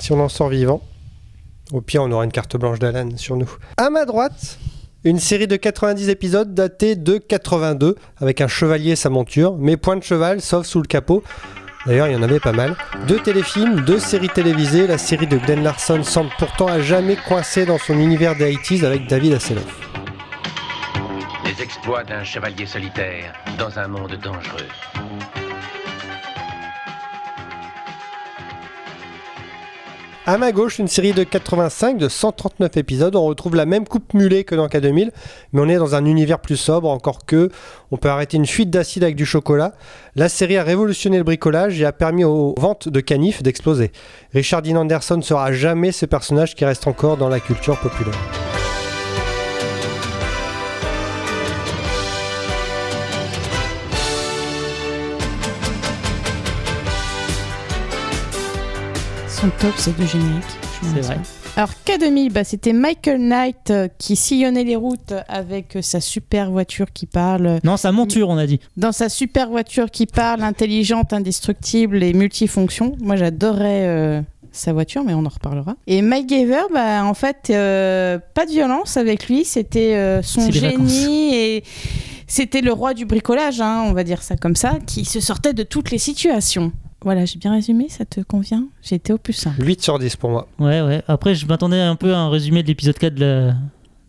[0.00, 0.82] Si on en sort vivant,
[1.72, 3.50] au pire, on aura une carte blanche d'Alan sur nous.
[3.76, 4.58] À ma droite,
[5.04, 9.76] une série de 90 épisodes datée de 82, avec un chevalier et sa monture, mais
[9.76, 11.22] point de cheval, sauf sous le capot.
[11.86, 12.74] D'ailleurs, il y en avait pas mal.
[13.06, 14.86] Deux téléfilms, deux séries télévisées.
[14.86, 18.84] La série de Glenn Larson semble pourtant à jamais coincée dans son univers des 80s
[18.84, 19.80] avec David Hasselhoff.
[21.44, 24.66] Les exploits d'un chevalier solitaire dans un monde dangereux.
[30.28, 33.14] À ma gauche, une série de 85 de 139 épisodes.
[33.14, 35.12] On retrouve la même coupe mulet que dans K2000,
[35.52, 37.48] mais on est dans un univers plus sobre, encore que
[37.92, 39.74] on peut arrêter une fuite d'acide avec du chocolat.
[40.16, 43.92] La série a révolutionné le bricolage et a permis aux ventes de canifs d'exploser.
[44.34, 48.18] Richard Dean Anderson sera jamais ce personnage qui reste encore dans la culture populaire.
[59.46, 60.42] Son top, c'est deux génériques.
[60.82, 61.18] C'est vrai.
[61.56, 66.50] Alors K2000, bah, c'était Michael Knight euh, qui sillonnait les routes avec euh, sa super
[66.50, 67.60] voiture qui parle.
[67.62, 68.58] Non, sa monture, on a dit.
[68.76, 72.96] Dans sa super voiture qui parle, intelligente, indestructible et multifonction.
[73.00, 75.76] Moi j'adorais euh, sa voiture, mais on en reparlera.
[75.86, 80.50] Et Mike Gaver, bah, en fait, euh, pas de violence avec lui, c'était euh, son
[80.50, 81.64] génie et
[82.26, 85.52] c'était le roi du bricolage, hein, on va dire ça comme ça, qui se sortait
[85.52, 86.72] de toutes les situations.
[87.06, 88.66] Voilà, j'ai bien résumé, ça te convient?
[88.82, 89.62] J'ai été au plus simple.
[89.64, 90.48] 8 sur 10 pour moi.
[90.58, 91.02] Ouais, ouais.
[91.06, 93.54] Après, je m'attendais un peu à un résumé de l'épisode 4 de la,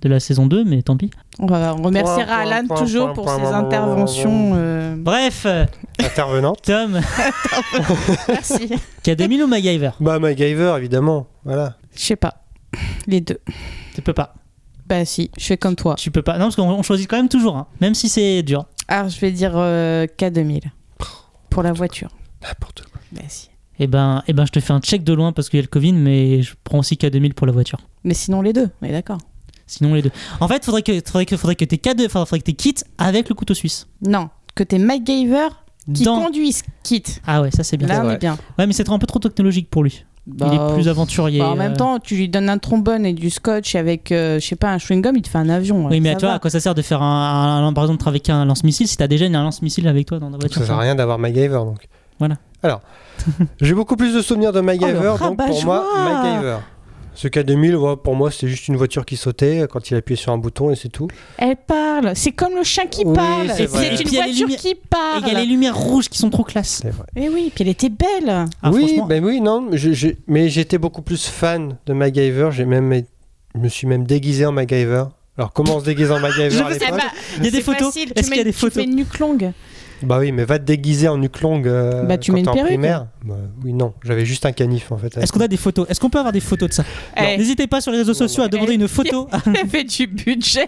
[0.01, 1.12] de la saison 2, mais tant pis.
[1.38, 4.51] On, va, on remerciera Alan point, toujours point, pour point, ses point, point, interventions.
[4.55, 5.65] euh, Bref, euh,
[5.99, 6.63] Intervenante.
[6.63, 6.93] Tom,
[8.29, 8.67] Merci.
[9.03, 9.91] K2000 ou MacGyver?
[9.99, 11.27] Bah, MacGyver, évidemment.
[11.45, 11.77] Voilà.
[11.95, 12.45] Je sais pas.
[13.05, 13.38] Les deux.
[13.93, 14.33] Tu peux pas.
[14.88, 15.93] Bah si, je fais comme toi.
[15.99, 16.39] Tu peux pas.
[16.39, 18.65] Non, parce qu'on on choisit quand même toujours, hein, même si c'est dur.
[18.88, 20.62] Alors je vais dire euh, K2000.
[21.51, 22.10] Pour la voiture.
[22.41, 23.02] N'importe quoi.
[23.12, 23.50] Bah si.
[23.80, 25.63] Et ben, eh ben, je te fais un check de loin parce qu'il y a
[25.63, 27.80] le Covid, mais je prends aussi K2000 pour la voiture.
[28.04, 29.19] Mais sinon les deux, on est d'accord.
[29.69, 30.12] Sinon, les deux.
[30.39, 32.76] En fait, faudrait que, faudrait que, faudrait que t'aies K2, enfin, faudrait que t'aies kit
[32.97, 33.86] avec le couteau suisse.
[34.02, 35.50] Non, que t'es MacGyver
[35.93, 37.04] qui Dans- conduise kit.
[37.26, 37.88] Ah ouais, ça c'est bien.
[37.88, 38.38] Là on est bien.
[38.58, 40.06] Ouais, mais c'est un peu trop technologique pour lui.
[40.26, 41.39] Bah, Il est plus aventurier.
[41.39, 41.56] bah, en euh.
[41.56, 44.71] même temps, tu lui donnes un trombone et du scotch avec, euh, je sais pas,
[44.73, 45.86] un chewing-gum, il te fait un avion.
[45.88, 46.34] Oui, mais vois, va.
[46.36, 49.08] à quoi ça sert de faire un, un- par exemple, travailler un lance-missile si t'as
[49.08, 50.62] déjà un lance-missile avec toi dans ta voiture?
[50.62, 51.88] Ça sert à rien d'avoir MacGyver donc.
[52.19, 52.36] Voilà.
[52.63, 52.82] Alors,
[53.62, 56.58] j'ai beaucoup plus de souvenirs de MacGyver, Oh, donc pour moi, MacGyver.
[57.13, 60.32] Ce K2000, ouais, pour moi, c'était juste une voiture qui sautait quand il appuyait sur
[60.32, 61.08] un bouton et c'est tout.
[61.39, 62.12] Elle parle.
[62.15, 63.49] C'est comme le chien qui Oui, parle.
[63.56, 63.63] c'est.
[63.63, 65.23] Et une voiture qui Et parle.
[65.25, 66.84] il y a les lumières rouges qui sont trop classe.
[67.15, 68.45] Et oui, puis elle était belle.
[68.62, 69.06] Ah, oui, franchement.
[69.08, 72.49] ben oui, non, mais je- j'ai- mais j'étais beaucoup plus fan de MacGyver.
[72.51, 73.01] J'ai même,
[73.56, 75.06] je me suis même déguisé en MacGyver.
[75.39, 76.77] Alors comment on se déguise en MacGyver Eh
[77.39, 77.95] Il y a des photos.
[77.95, 79.51] Est-ce tu qu'il y a mets- des photos Tu fais une nuque longue.
[80.03, 82.49] Bah oui, mais va te déguiser en nuque longue euh, Bah, tu quand mets une
[82.49, 82.69] en perruque.
[82.69, 83.07] primaire.
[83.23, 85.17] Bah, oui, non, j'avais juste un canif en fait.
[85.17, 85.88] Est-ce qu'on a des photos?
[85.89, 86.83] Est-ce qu'on peut avoir des photos de ça?
[87.17, 89.27] Eh, N'hésitez pas sur les réseaux sociaux à demander Eh, une photo.
[89.45, 90.67] Elle fait du budget.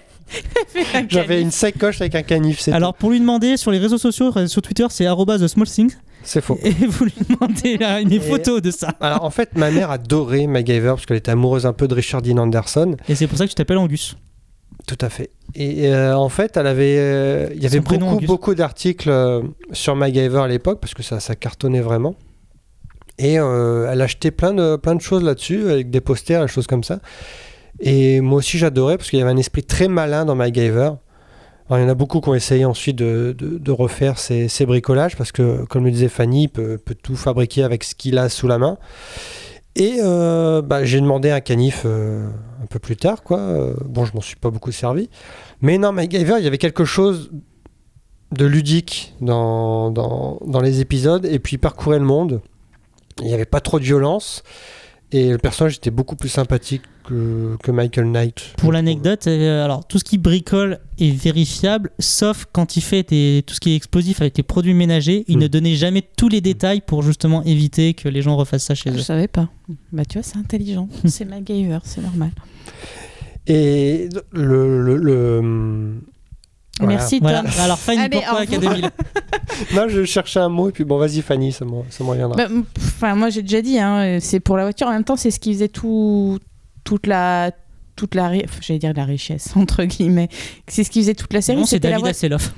[0.93, 3.97] Un J'avais une sacoche avec un canif, c'est Alors pour lui demander sur les réseaux
[3.97, 5.97] sociaux, euh, sur Twitter, c'est arobase @smallthing tout.
[6.23, 6.59] C'est faux.
[6.63, 8.89] et vous lui demandez là, une photo de ça.
[8.99, 12.21] Alors en fait, ma mère adorait MacGyver parce qu'elle était amoureuse un peu de Richard
[12.21, 12.97] Dean Anderson.
[13.07, 14.17] Et c'est pour ça que tu t'appelles Angus.
[14.89, 15.29] Tout à fait.
[15.53, 18.25] Et euh, en fait, elle avait, euh, il y avait beaucoup, Auguste.
[18.27, 22.15] beaucoup d'articles euh, sur MacGyver à l'époque parce que ça, ça cartonnait vraiment.
[23.19, 26.83] Et elle achetait plein de, plein de choses là-dessus, avec des posters, des choses comme
[26.83, 27.01] ça.
[27.81, 30.91] Et moi aussi, j'adorais parce qu'il y avait un esprit très malin dans MacGyver.
[31.69, 34.47] Alors, il y en a beaucoup qui ont essayé ensuite de, de- de refaire ces,
[34.47, 37.93] ces bricolages parce que, comme le disait Fanny, il peut, peut tout fabriquer avec ce
[37.93, 38.77] qu'il a sous la main.
[39.75, 42.27] Et euh, bah, j'ai demandé un canif euh,
[42.61, 43.39] un peu plus tard, quoi.
[43.39, 45.09] Euh, bon, je m'en suis pas beaucoup servi.
[45.61, 47.31] Mais non, MacGyver, il y avait quelque chose
[48.31, 52.41] de ludique dans, dans, dans les épisodes, et puis il parcourait le monde.
[53.21, 54.43] Il n'y avait pas trop de violence,
[55.11, 58.39] et le personnage était beaucoup plus sympathique que, que Michael Knight.
[58.51, 63.09] je Pour l'anecdote, euh, alors tout ce qui bricole est vérifiable, sauf quand il fait
[63.09, 65.25] des- tout ce qui est explosif avec les produits ménagers.
[65.27, 65.41] Il Mm.
[65.41, 68.91] ne donnait jamais tous les détails pour justement éviter que les gens refassent ça chez
[68.91, 69.01] Je eux.
[69.01, 69.49] savais pas.
[69.91, 70.87] Bah tu vois, c'est intelligent.
[71.05, 72.29] c'est MacGyver, c'est normal.
[73.47, 74.83] Et le.
[74.83, 75.93] le, le-
[76.79, 76.95] voilà.
[76.95, 77.29] Merci Tom.
[77.29, 77.43] Voilà.
[77.63, 78.71] Alors Fanny, Allez, pourquoi revoir.
[78.71, 78.87] Académie
[79.75, 82.35] Non, je cherchais un mot, et puis bon, vas-y, Fanny, ça m'en reviendra.
[82.35, 84.87] Bah, Enfin, moi j'ai déjà dit, hein, c'est pour la voiture.
[84.87, 86.39] En même temps, c'est ce qui faisait tout,
[86.83, 87.51] toute la,
[87.95, 90.29] toute la, j'allais dire la richesse entre guillemets.
[90.67, 91.59] C'est ce qui faisait toute la série.
[91.59, 92.53] Non, c'est la David Hasselhoff.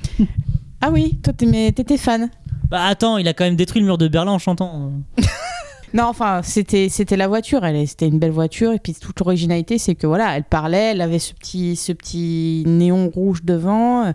[0.80, 2.30] Ah oui, toi t'étais fan.
[2.70, 4.92] Bah attends, il a quand même détruit le mur de Berlin en chantant.
[5.94, 7.64] Non, enfin, c'était la voiture.
[7.64, 8.72] Elle, c'était une belle voiture.
[8.72, 12.64] Et puis toute l'originalité, c'est que voilà, elle parlait, elle avait ce petit, ce petit
[12.66, 14.12] néon rouge devant.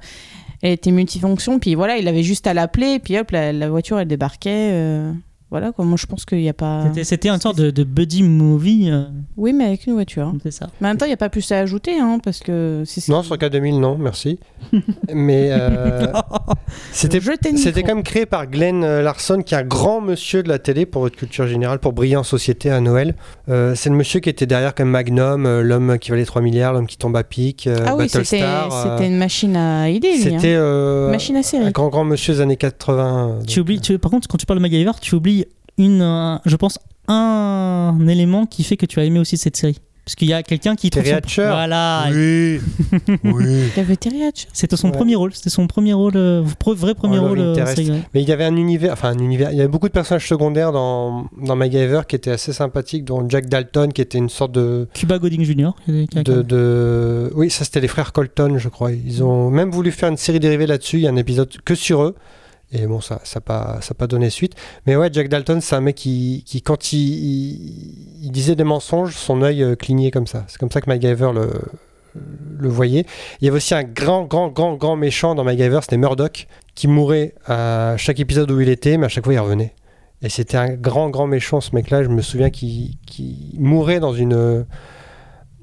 [0.62, 1.60] Elle était multifonction.
[1.60, 2.94] Puis voilà, il avait juste à l'appeler.
[2.94, 4.72] Et puis hop, la, la voiture, elle débarquait.
[4.74, 5.12] euh,
[5.50, 5.86] voilà, quoi.
[5.86, 6.86] Moi, je pense qu'il n'y a pas.
[7.04, 8.90] C'était- une sorte de, de buddy movie.
[8.92, 9.04] euh,
[9.38, 10.34] Oui, mais avec une voiture.
[10.44, 10.68] c'est ça.
[10.82, 13.24] Mais en même temps, il n'y a pas plus à ajouter, hein, parce que Non,
[13.24, 14.40] sur K2000, non, merci.
[15.14, 16.08] Mais euh,
[16.92, 17.20] c'était
[17.58, 20.60] c'était quand même créé par Glenn euh, Larson, qui est un grand monsieur de la
[20.60, 23.16] télé pour votre culture générale, pour briller en société à Noël.
[23.50, 26.74] Euh, c'est le monsieur qui était derrière comme Magnum, euh, l'homme qui valait 3 milliards,
[26.74, 28.74] l'homme qui tombe à pic, euh, Ah oui, c'était Battlestar.
[28.88, 30.22] euh, c'était une machine à idées, lui.
[30.24, 30.62] C'était hein.
[30.62, 31.66] euh, Machine à série.
[31.66, 33.40] un grand grand monsieur des années 80.
[33.48, 35.37] Tu donc, oublies, tu- par contre, quand tu parles de MacGyver, tu oublies
[35.78, 39.80] une, euh, je pense, un élément qui fait que tu as aimé aussi cette série.
[40.06, 41.48] Parce qu'il y a quelqu'un qui trouve Terry son- Hatcher.
[41.50, 42.62] Voilà, Oui,
[43.26, 43.44] oui.
[43.76, 44.48] Il y avait Terry Hatcher.
[44.54, 44.94] c'était son Ouais.
[44.94, 45.34] premier rôle.
[45.34, 47.40] C'était son premier rôle, euh, vrai premier Oh, Love rôle.
[47.40, 47.76] euh, Interest.
[47.76, 48.02] série, ouais.
[48.14, 50.26] Mais il y avait un univers, enfin un univers, il y avait beaucoup de personnages
[50.26, 54.54] secondaires dans, dans MacGyver qui étaient assez sympathiques, dont Jack Dalton qui était une sorte
[54.54, 55.72] de, Cuba Gooding Jr.
[55.90, 58.94] de, de- Oui, ça c'était les frères Colton, je crois.
[58.94, 61.00] Ils ont même voulu faire une série dérivée là-dessus.
[61.00, 62.16] Il y a un épisode que sur eux.
[62.72, 64.54] Et bon, ça n'a ça pas, pas donné suite.
[64.86, 69.16] Mais ouais, Jack Dalton, c'est un mec qui, qui quand il, il, disait des mensonges,
[69.16, 70.44] son œil euh, clignait comme ça.
[70.48, 71.50] C'est comme ça que MacGyver le,
[72.60, 73.06] le voyait.
[73.40, 76.88] Il y avait aussi un grand, grand, grand, grand méchant dans MacGyver, c'était Murdoch, qui
[76.88, 79.74] mourait à chaque épisode où il était, mais à chaque fois il revenait.
[80.22, 82.04] Et c'était un grand, grand méchant, ce mec-là.
[82.04, 84.66] Je me souviens qu'il qu'il mourait dans une,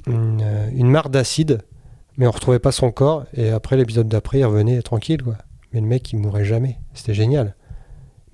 [0.06, 1.60] une, une mare d'acide,
[2.16, 3.24] mais on retrouvait pas son corps.
[3.34, 5.36] Et après, l'épisode d'après, il revenait tranquille, quoi.
[5.74, 6.78] Mais le mec, il mourait jamais.
[6.94, 7.56] C'était génial.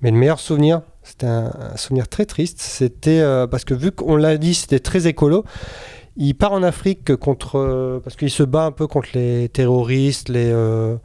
[0.01, 2.61] Mais le meilleur souvenir C'était un, souvenir très triste.
[2.61, 5.43] C'était euh, parce que vu qu'on l'a dit, c'était très écolo.
[6.17, 10.29] Il part en Afrique contre euh, parce qu'il se bat un peu contre les terroristes,
[10.29, 10.97] les euh,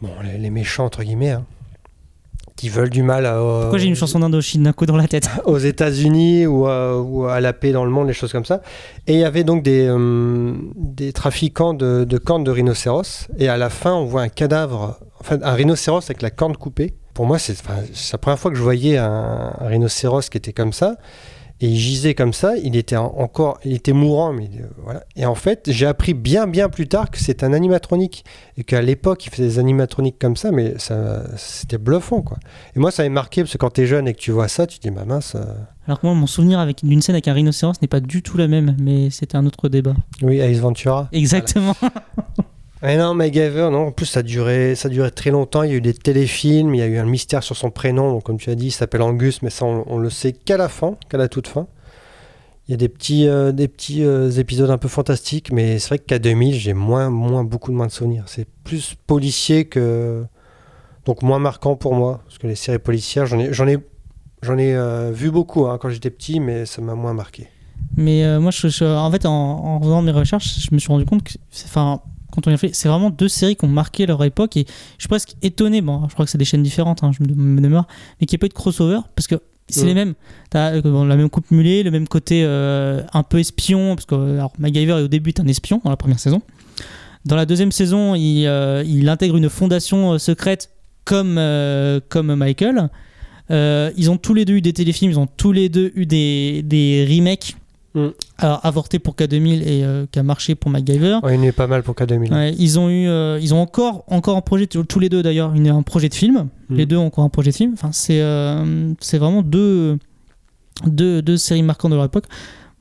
[0.00, 1.44] bon, les, les méchants entre guillemets, hein,
[2.56, 5.28] qui veulent du mal à, Pourquoi j'ai une chanson d'Indochine d'un coup dans la tête?
[5.44, 8.60] aux États-Unis ou, à- ou à la paix dans le monde, les choses comme ça.
[9.06, 13.28] Et il y avait donc des, euh, des trafiquants de, de cornes de rhinocéros.
[13.38, 16.94] Et à la fin, on voit un cadavre, enfin un rhinocéros avec la corne coupée.
[17.14, 17.56] Pour moi, c'est
[18.12, 20.96] la première fois que je voyais un, un rhinocéros qui était comme ça.
[21.62, 25.04] Et il gisait comme ça, il était en- encore, il était mourant, mais euh, voilà.
[25.16, 28.24] Et en fait, j'ai appris bien bien plus tard que c'est un animatronique
[28.56, 32.38] et qu'à l'époque, il faisait des animatroniques comme ça, mais ça, c'était bluffant quoi.
[32.74, 34.66] Et moi, ça m'avait marqué parce que quand t'es jeune et que tu vois ça,
[34.66, 35.34] tu te dis, bah mince.
[35.34, 35.44] euh,
[35.86, 38.38] Alors que moi, mon souvenir avec d'une scène avec un rhinocéros n'est pas du tout
[38.38, 39.94] la même, mais c'était un autre débat.
[40.22, 41.08] Oui, Ace Ventura.
[41.12, 41.76] Exactement.
[42.82, 43.88] Et non, MacGyver, non.
[43.88, 45.62] En plus, ça duré, ça duré très longtemps.
[45.62, 48.12] Il y a eu des téléfilms, il y a eu un mystère sur son prénom.
[48.12, 50.68] Donc, comme tu as dit, il s'appelle Angus, mais ça, on, le sait qu'à la
[50.68, 51.66] fin, qu'à la toute fin.
[52.68, 55.88] Il y a des petits, euh, des petits euh, épisodes un peu fantastiques, mais c'est
[55.88, 58.24] vrai qu'à 2000, j'ai moins, moins, beaucoup de moins de souvenirs.
[58.26, 60.24] C'est plus policier que.
[61.04, 62.22] Donc, moins marquant pour moi.
[62.24, 63.76] Parce que les séries policières, j'en ai, j'en ai,
[64.42, 67.48] j'en ai euh, vu beaucoup hein, quand j'étais petit, mais ça m'a moins marqué.
[67.96, 71.32] Mais moi, en fait, en, en faisant mes recherches, je me suis rendu compte que,
[71.64, 72.00] enfin,
[72.30, 74.64] quand on y fait, c'est vraiment deux séries qui ont marqué leur époque et
[74.96, 75.80] je suis presque étonné.
[75.80, 77.86] Bon, je crois que c'est des chaînes différentes, hein, je me, me demeure,
[78.20, 79.36] mais qu'il n'y ait pas eu de crossover parce que
[79.68, 79.86] c'est Ouais.
[79.86, 80.14] les mêmes.
[80.50, 84.04] T'as euh, bon, la même coupe mulet, le même côté euh, un peu espion, parce
[84.06, 86.42] que euh, alors, MacGyver est au début est un espion dans la première saison.
[87.24, 90.70] Dans la deuxième saison, il, euh, il intègre une fondation secrète
[91.04, 92.88] comme, euh, comme Michael.
[93.50, 96.62] Ils ont tous les deux eu des téléfilms, ils ont tous les deux eu des,
[96.64, 97.56] des remakes.
[97.94, 98.08] Mm.
[98.38, 101.18] Alors, avorté pour K2000 et euh, qui a marché pour MacGyver.
[101.22, 102.32] Ouais, il n'est pas mal pour K2000.
[102.32, 105.52] Ouais, ils ont eu, euh, ils ont encore, encore un projet tous les deux d'ailleurs,
[105.54, 106.48] une- un projet de film.
[106.68, 106.76] Mm.
[106.76, 107.72] Les deux ont encore un projet de film.
[107.74, 109.98] Enfin, c'est, euh, c'est vraiment deux,
[110.86, 112.24] deux, deux séries marquantes de leur époque.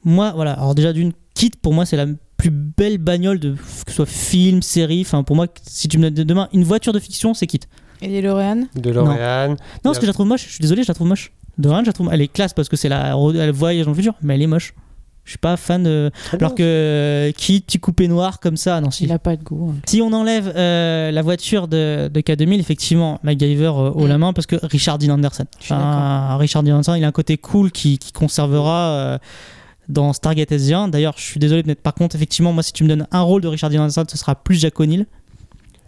[0.04, 0.54] Moi, voilà.
[0.54, 2.06] Alors déjà d'une Kit, pour moi, c'est la
[2.38, 5.02] plus belle bagnole de que ce soit film, série.
[5.02, 7.62] Enfin, pour moi, si tu me donnes demain une voiture de fiction, c'est Kit.
[8.02, 9.52] Et les Loréane De L'Oréal.
[9.52, 10.46] Non, parce que je la trouve moche.
[10.46, 11.34] Je suis désolé, je la trouve moche.
[11.58, 12.10] De rien, je la trouve.
[12.14, 14.48] Elle est classe parce que c'est la elle voyage dans le futur, mais elle est
[14.48, 14.74] moche.
[15.30, 16.10] Je suis pas fan de.
[16.34, 19.04] Alors que euh, Kit, petit coupé noir comme ça, non, si.
[19.04, 19.70] Il a pas de goût.
[19.72, 19.80] hein.
[19.86, 24.34] Si on enlève euh, la voiture de, de K2000, effectivement, MacGyver euh, haut la main
[24.34, 25.46] parce que Richard Dean Anderson.
[25.60, 29.18] suis Enfin, Richard Dean Anderson, il a un côté cool qui, qui conservera euh,
[29.88, 30.90] dans Stargate SG1.
[30.90, 33.44] D'ailleurs, je suis désolé, mais par contre, effectivement, moi, si tu me donnes un rôle
[33.44, 35.06] de Richard Dean Anderson, ce sera plus Jack O'Neill.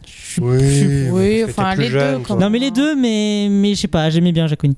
[0.06, 2.20] Je suis- je suis- Oui, enfin, les deux.
[2.28, 4.78] quand non, mais les deux, mais, mais je sais pas, j'aimais bien Jack O'Neill.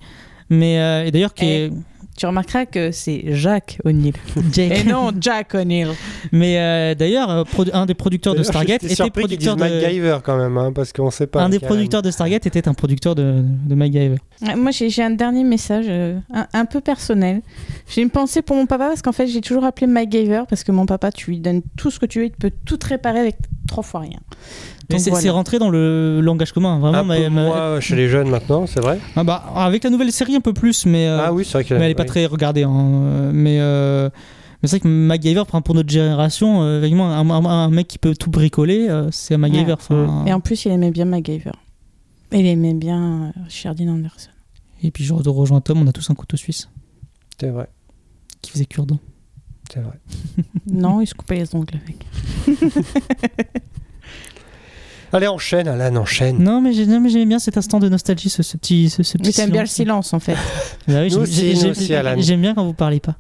[0.50, 1.72] Mais euh, et d'ailleurs, qui est.
[2.18, 4.14] Tu remarqueras que c'est Jacques O'Neill.
[4.52, 4.72] Jack.
[4.72, 5.90] Et non Jack O'Neill.
[6.32, 7.44] Mais euh, d'ailleurs, euh,
[7.74, 9.62] un des producteurs de Stargate était producteur de.
[9.62, 11.42] MacGyver quand même, hein, parce qu'on sait pas.
[11.42, 14.18] Un des producteurs de Stargate était un producteur de, de MacGyver.
[14.56, 17.42] Moi, j'ai j'ai un dernier message, euh, un, un peu personnel.
[17.88, 20.72] J'ai une pensée pour mon papa parce qu'en fait, j'ai toujours appelé MacGyver parce que
[20.72, 23.20] mon papa, tu lui donnes tout ce que tu veux, il peut tout te réparer
[23.20, 23.38] avec
[23.74, 24.20] trois fois rien.
[24.90, 25.32] Mais Donc c'est voilà.
[25.32, 27.00] rentré dans le langage commun, vraiment.
[27.00, 29.00] Un peu ma- ma- moins chez les jeunes maintenant, c'est vrai.
[29.16, 31.64] Ah bah, avec la nouvelle série, un peu plus, mais, euh, Ah oui, c'est vrai
[31.64, 31.74] que.
[31.74, 32.10] mais elle est pas oui.
[32.10, 32.64] très regardée.
[32.64, 34.10] hein, euh, Mais, euh,
[34.62, 38.14] mais c'est vrai que MacGyver, pour notre génération, euh, un, un- un mec qui peut
[38.14, 39.76] tout bricoler, euh, c'est MacGyver.
[39.90, 40.06] Ouais.
[40.28, 41.52] Et en plus, il aimait bien MacGyver.
[42.32, 43.02] Il aimait bien
[43.38, 44.30] euh, Richard Dean Anderson.
[44.84, 46.68] Et puis je rejoins Tom, on a tous un couteau suisse
[47.40, 47.68] C'est vrai.
[48.42, 49.00] qui faisait cure-dent.
[49.74, 50.00] C'est vrai.
[50.72, 52.06] non, il se coupait les ongles avec.
[55.12, 56.40] Allez, enchaîne, Alan, enchaîne.
[56.44, 59.04] Non, mais j'ai- non, mais j'aimais bien cet instant de nostalgie, ce, ce petit, ce,
[59.04, 60.12] ce petit Mais t'aimes bien le silence.
[60.14, 60.36] en fait.
[60.88, 62.20] Bah oui, j'aime- j'aime- j'aime-.
[62.22, 63.18] J'aime bien quand vous parlez pas.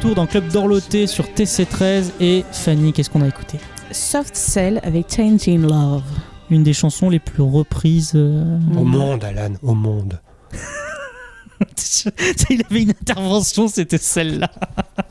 [0.00, 3.58] Retour dans Club d'Orloté sur TC13 et Fanny, qu'est-ce qu'on a écouté?
[3.92, 6.02] Soft Cell avec Changing Love.
[6.48, 8.12] Une des chansons les plus reprises.
[8.14, 10.18] euh, Au monde, Alan, au monde.
[12.50, 14.50] Il avait une intervention, c'était celle-là.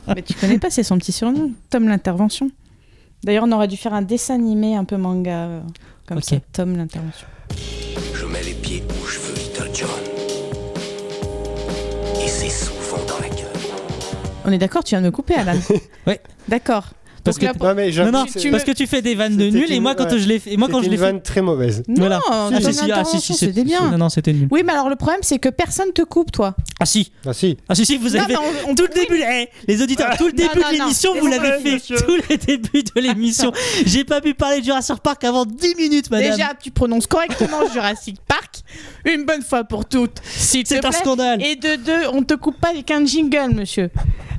[0.08, 2.50] Mais tu connais pas, c'est son petit surnom, Tom l'intervention.
[3.22, 5.60] D'ailleurs, on aurait dû faire un dessin animé un peu manga, euh,
[6.08, 6.24] comme Ok.
[6.24, 7.28] ça, Tom l'intervention.
[8.14, 9.88] Je mets les pieds où je veux, Little John.
[14.44, 15.52] On est d'accord, tu viens de me couper, Alan
[16.06, 16.20] Ouais.
[16.48, 16.84] D'accord.
[17.22, 19.50] Parce que là, Non, mais non, non, tu parce que tu fais des vannes de
[19.50, 20.18] nul et moi quand ouais.
[20.18, 21.82] je l'ai fait, et moi quand je l'ai une fait, vanne très mauvaise.
[21.86, 22.18] Non, voilà.
[22.30, 23.90] Ah, si, si, ah, si, l'intervention, si, c'était bien.
[23.90, 24.48] Non, non, c'était nul.
[24.50, 26.54] Oui, mais alors le problème, c'est que personne te coupe, toi.
[26.80, 27.58] Ah si, Ah si.
[27.68, 30.16] ah si, si, vous Non, avez fait on- tout le oui, début, eh, les auditeurs,
[30.16, 30.84] tout le Non, début non, de non.
[30.84, 31.96] l'émission, vous l'avez fait, monsieur.
[31.96, 33.52] tout le début de l'émission.
[33.84, 36.30] J'ai pas pu parler de Jurassic Park avant 10 minutes, madame.
[36.30, 38.62] Déjà, tu prononces correctement Jurassic Park,
[39.04, 41.42] une bonne fois pour toutes, C'est un scandale.
[41.44, 43.90] Et de deux, on te coupe pas avec un jingle, monsieur.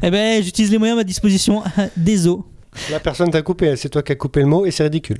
[0.03, 1.63] Eh ben, j'utilise les moyens à ma disposition.
[1.97, 2.39] Des os.
[2.89, 5.19] La personne t'a coupé, c'est toi qui as coupé le mot et c'est ridicule.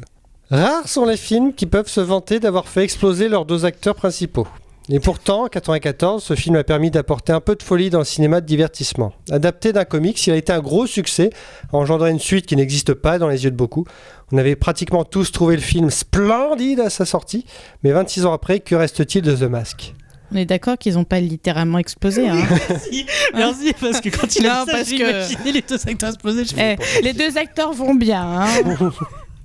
[0.50, 4.48] Rares sont les films qui peuvent se vanter d'avoir fait exploser leurs deux acteurs principaux.
[4.90, 8.06] Et pourtant, en 1994, ce film a permis d'apporter un peu de folie dans le
[8.06, 9.14] cinéma de divertissement.
[9.30, 11.30] Adapté d'un comics, il a été un gros succès,
[11.72, 13.86] a engendré une suite qui n'existe pas dans les yeux de beaucoup.
[14.32, 17.46] On avait pratiquement tous trouvé le film splendide à sa sortie,
[17.84, 19.94] mais 26 ans après, que reste-t-il de The Mask?
[20.32, 22.28] On est d'accord qu'ils ont pas littéralement explosé.
[22.30, 22.38] Hein.
[22.70, 26.44] Merci, merci, parce que quand il a Non, ça, que- les deux acteurs exploser.
[26.58, 28.24] Eh, les deux acteurs vont bien.
[28.44, 28.48] Hein.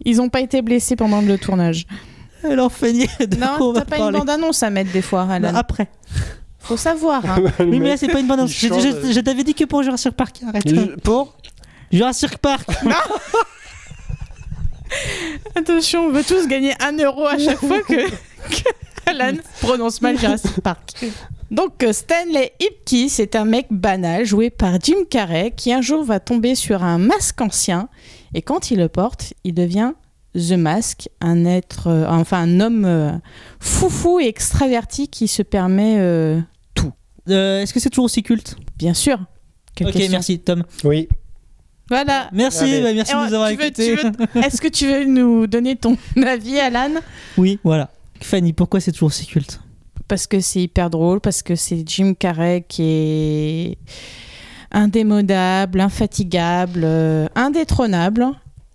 [0.04, 1.86] Ils ont pas été blessés pendant le tournage.
[2.44, 3.08] Alors, Fanny,
[3.38, 5.50] Non, t'as pas une bande-annonce à mettre des fois, Alan.
[5.52, 5.88] Non, Après.
[6.60, 7.24] Faut savoir.
[7.28, 7.42] Hein.
[7.60, 8.62] Oui, mais là, c'est pas une bonne annonce.
[8.62, 8.82] il Je, change.
[9.06, 10.36] je- je t'avais dit que pour Jurassic Park.
[10.48, 10.68] Arrête.
[10.68, 11.36] Je- Pour
[11.90, 12.68] Jurassic Park.
[15.56, 18.68] Attention, on veut tous gagner un euro à chaque fois que, que
[19.06, 20.92] Alan prononce mal Jurassic Park.
[21.50, 26.02] Donc euh, Stanley Ipkiss c'est un mec banal joué par Jim Carrey qui un jour
[26.04, 27.88] va tomber sur un masque ancien
[28.34, 29.92] et quand il le porte, il devient
[30.34, 33.12] The Mask, un être, euh, enfin un homme euh,
[33.60, 36.40] foufou et extraverti qui se permet euh,
[37.28, 38.56] Euh, Est-ce que c'est toujours aussi culte?
[38.76, 39.18] Bien sûr.
[39.74, 40.12] Quelle Ok, question.
[40.12, 40.62] merci, Tom.
[40.84, 41.08] Oui.
[41.88, 42.28] Voilà.
[42.32, 43.96] Merci, bah, merci de nous avoir écoutés.
[44.34, 46.90] Est-ce que tu veux nous donner ton avis, Alan?
[47.38, 47.90] Oui, voilà.
[48.20, 49.60] Fanny, pourquoi c'est toujours aussi culte
[50.08, 53.78] parce que c'est hyper drôle, parce que c'est Jim Carrey qui est
[54.70, 58.26] indémodable, infatigable, euh, indétrônable,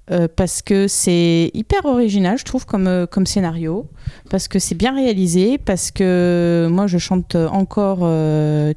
[0.10, 3.90] euh, parce que c'est hyper original, je trouve, comme, euh, comme scénario,
[4.30, 8.00] parce que c'est bien réalisé, parce que moi je chante encore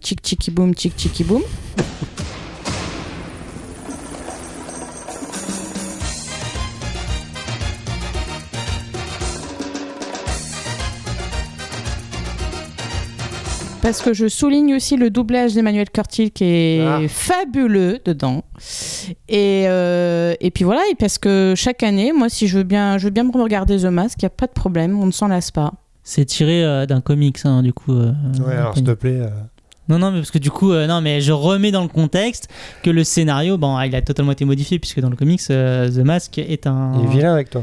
[0.00, 1.42] Chick Chicky Boom, Chick Chicky Boom.
[13.84, 17.00] Parce que je souligne aussi le doublage d'Emmanuel Curtil qui est Ah.
[17.06, 18.42] fabuleux dedans.
[19.28, 22.96] Et, euh, et puis voilà, et parce que chaque année, moi, si je veux bien,
[22.96, 25.12] je veux bien me regarder The Mask, il n'y a pas de problème, on ne
[25.12, 25.74] s'en lasse pas.
[26.02, 27.92] C'est tiré euh, d'un comics, hein, du coup.
[27.92, 28.12] euh,
[28.46, 29.20] Ouais, alors s'il te plaît.
[29.20, 29.28] euh,
[29.90, 32.48] Non, non, mais parce que du coup, euh, non, mais je remets dans le contexte
[32.82, 35.98] que le scénario, bon, il a totalement été modifié puisque dans le comics, euh, The
[36.06, 36.92] Mask est un.
[37.00, 37.62] Il est vilain avec toi.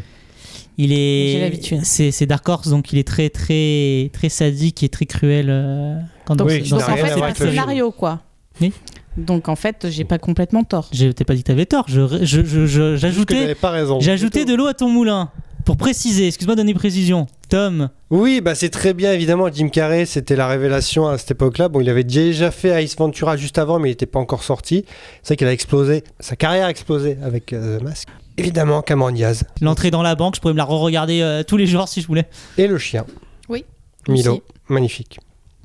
[0.83, 1.31] Il est.
[1.33, 1.79] J'ai l'habitude.
[1.83, 5.47] C'est c'est Dark Horse, donc il est très, très, très sadique et très cruel.
[5.49, 8.21] euh, quand Donc, Oui, dans donc n'a en fait, c'est un scénario, quoi.
[8.59, 8.73] Oui.
[9.17, 10.89] Donc en fait, j'ai pas complètement tort.
[10.93, 11.85] Je t'ai pas dit que t'avais tort.
[11.87, 13.99] Je, je, je- je- j'ajoutais, j'avais pas raison.
[13.99, 15.29] j'ai ajouté de l'eau à ton moulin
[15.65, 16.27] pour préciser.
[16.27, 17.27] Excuse-moi de donner précision.
[17.49, 19.49] Tom, Oui, bah c'est très bien évidemment.
[19.51, 21.67] Jim Carrey, c'était la révélation à cette époque-là.
[21.67, 24.85] Bon, il avait déjà fait Ice Ventura juste avant, mais il n'était pas encore sorti.
[25.21, 28.07] C'est vrai qu'il a explosé, sa carrière a explosé avec euh, The Mask.
[28.37, 31.67] Évidemment, Cameron Diaz l'entrée dans la banque, je pourrais me la re-regarder euh, tous les
[31.67, 32.27] jours si je voulais.
[32.57, 33.05] et le chien.
[33.49, 33.65] Oui,
[34.07, 34.41] Milo, aussi.
[34.69, 35.19] magnifique.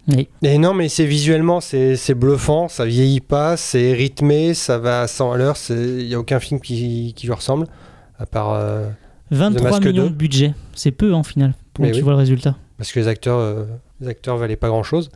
[0.08, 0.28] Oui.
[0.42, 5.02] Et non, mais c'est visuellement, c'est c'est bluffant, ça vieillit pas, c'est rythmé, ça va
[5.02, 5.56] à 100 à l'heure.
[5.70, 7.66] Il n'y a aucun film qui, qui lui ressemble,
[8.18, 8.86] à part euh,
[9.32, 10.10] 23 Mask millions 2.
[10.10, 10.54] de budget.
[10.74, 11.54] C'est peu en final.
[11.74, 12.02] Quand Mais tu oui.
[12.02, 12.54] vois le résultat.
[12.78, 13.64] parce que les acteurs, euh,
[14.00, 15.10] les acteurs valaient pas grand-chose.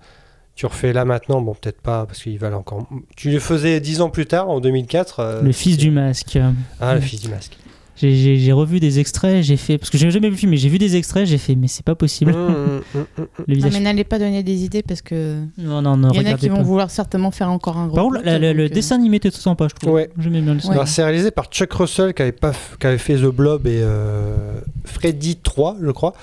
[0.57, 2.87] Tu refais là maintenant, bon peut-être pas parce qu'ils valent encore.
[3.17, 5.21] Tu le faisais 10 ans plus tard, en 2004.
[5.21, 6.39] euh, Le fils du masque.
[6.81, 7.57] Ah, le fils du masque.
[8.03, 9.77] J'ai- revu des extraits, j'ai fait.
[9.77, 11.69] Parce que j'ai jamais vu le film, mais j'ai vu des extraits, j'ai fait, mais
[11.69, 12.33] c'est pas possible.
[12.33, 13.05] Le Non,
[13.47, 13.73] visage.
[13.75, 16.37] mais n'allez pas donner des idées parce que Non, non, non, il y en a
[16.39, 17.97] qui vont vouloir certainement faire encore un gros.
[17.97, 19.93] Par contre, coup, la- la- le euh, dessin animé était sympa, je trouve.
[19.95, 20.11] Ouais.
[20.19, 20.75] J'aimais bien le dessin.
[20.75, 20.87] Ouais.
[20.87, 23.81] C'est réalisé par Chuck Russell qui avait, pas f- qui avait fait The Blob et
[23.83, 26.15] euh, Freddy 3, je crois.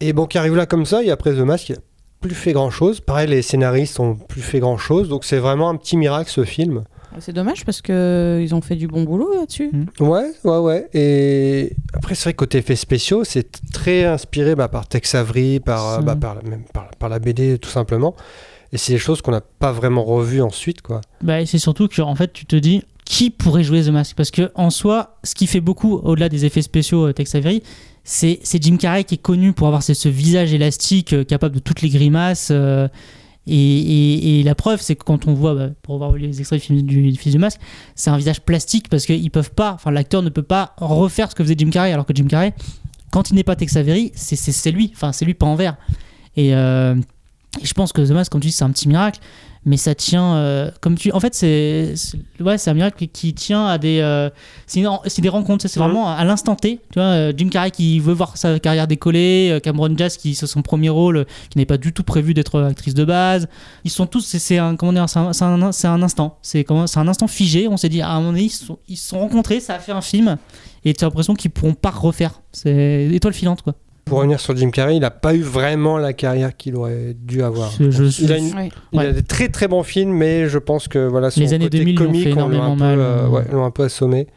[0.00, 1.78] Et bon, qui arrive là comme ça, et après The Mask, il a
[2.26, 3.00] plus fait grand chose.
[3.00, 6.44] Pareil, les scénaristes ont plus fait grand chose, donc c'est vraiment un petit miracle ce
[6.44, 6.84] film.
[7.18, 9.70] C'est dommage parce que ils ont fait du bon boulot là-dessus.
[10.00, 10.88] Ouais, ouais, ouais.
[10.92, 15.60] Et après, c'est vrai que côté effets spéciaux, c'est très inspiré bah, par Tex Avery,
[15.60, 18.14] par, euh, bah, par, la- même par, par la BD tout simplement.
[18.72, 21.00] Et c'est des choses qu'on n'a pas vraiment revues ensuite, quoi.
[21.22, 24.14] Bah, et c'est surtout que en fait, tu te dis qui pourrait jouer The Mask?
[24.16, 27.62] Parce que en soi, ce qui fait beaucoup au-delà des effets spéciaux euh, Tex Avery,
[28.08, 31.60] c'est Jim Carrey qui est connu pour avoir ce, ce visage élastique euh, capable de
[31.60, 32.48] toutes les grimaces.
[32.52, 32.88] euh,
[33.48, 36.60] et, et- la preuve, c'est que quand on voit, bah, pour avoir vu les extraits
[36.60, 37.60] du film du, du Fils du Masque,
[37.94, 41.34] c'est un visage plastique parce qu'ils peuvent pas, enfin l'acteur ne peut pas refaire ce
[41.36, 42.54] que faisait Jim Carrey, alors que Jim Carrey,
[43.12, 45.76] quand il n'est pas Tex Avery, c'est lui, enfin c'est lui pas en vert.
[46.36, 46.96] Et, euh,
[47.60, 49.20] et je pense que The Mask, comme tu dis, c'est un petit miracle,
[49.66, 51.92] mais ça tient, euh, comme tu, en fait, c'est,
[52.40, 54.30] ouais, c'est un miracle qui tient à des, euh,
[54.66, 54.80] c'est,
[55.20, 55.84] des rencontres, c'est Mhm.
[55.86, 56.78] vraiment à l'instant T.
[56.92, 60.34] Tu vois, euh, Jim Carrey qui veut voir sa carrière décoller, euh, Cameron Diaz qui
[60.36, 63.48] c'est son premier rôle, qui n'est pas du tout prévu d'être actrice de base.
[63.84, 66.86] Ils sont tous, c'est, un, comment dire, c'est un, c'est un, un instant, c'est comment,
[66.86, 67.66] c'est un instant figé.
[67.68, 69.74] On s'est dit, à un moment donné, ils se sont, ils se sont rencontrés, ça
[69.74, 70.36] a fait un film,
[70.84, 72.40] et tu as l'impression qu'ils pourront pas refaire.
[72.52, 73.74] C'est étoile filante, quoi.
[74.06, 77.42] Pour revenir sur Jim Carrey, il n'a pas eu vraiment la carrière qu'il aurait dû
[77.42, 77.72] avoir.
[77.80, 78.68] Je- je- il a, une- Ouais.
[78.92, 79.12] il a Ouais.
[79.12, 81.96] des très très bons films, mais je pense que voilà, son Les années côté 2000
[81.98, 84.28] l'ont comique un euh, ouais, l'ont un peu assommé.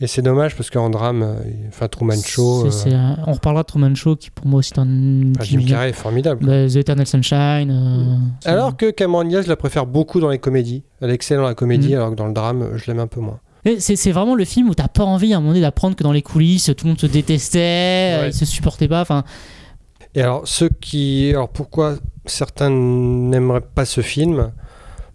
[0.00, 1.34] Et c'est dommage parce qu'en drame, euh,
[1.68, 4.60] enfin Truman Show, C'est- euh, c'est un- on reparlera de Truman Show qui pour moi
[4.60, 4.86] aussi est un
[5.34, 6.46] enfin, Jim Carrey est formidable.
[6.46, 7.70] Bah, The Eternal Sunshine.
[7.72, 8.16] euh,
[8.48, 10.84] Alors que Cameron Diaz, je la préfère beaucoup dans les comédies.
[11.00, 11.94] Elle est excellente dans la comédie, Mhm.
[11.96, 13.40] alors que dans le drame, je l'aime un peu moins.
[13.64, 16.02] C'est c'est vraiment le film où t'as pas envie à un moment donné d'apprendre que
[16.02, 18.28] dans les coulisses tout le monde se détestait, euh, Ouais.
[18.30, 19.00] ils se supportaient pas.
[19.02, 19.24] Enfin,
[20.14, 21.30] Et alors, ceux qui.
[21.30, 21.96] Alors, pourquoi
[22.26, 24.52] certains n'aimeraient pas ce film?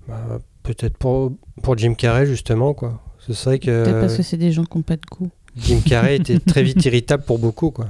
[0.07, 1.31] Bah, Peut-être pour,
[1.61, 3.01] pour Jim Carrey, justement, quoi.
[3.19, 5.29] Ce serait que Peut-être parce que c'est des gens qui n'ont pas de goût.
[5.55, 7.87] Jim Carrey était très vite irritable pour beaucoup, quoi.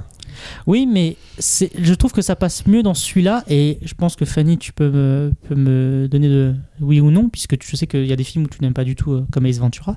[0.66, 4.58] Oui, mais je trouve que ça passe mieux dans celui-là et je pense que Fanny,
[4.58, 8.06] tu peux me, peux me donner de oui ou non, puisque tu- je sais qu'il
[8.06, 9.96] y a des films où tu n'aimes pas du tout, euh, comme Ace Ventura.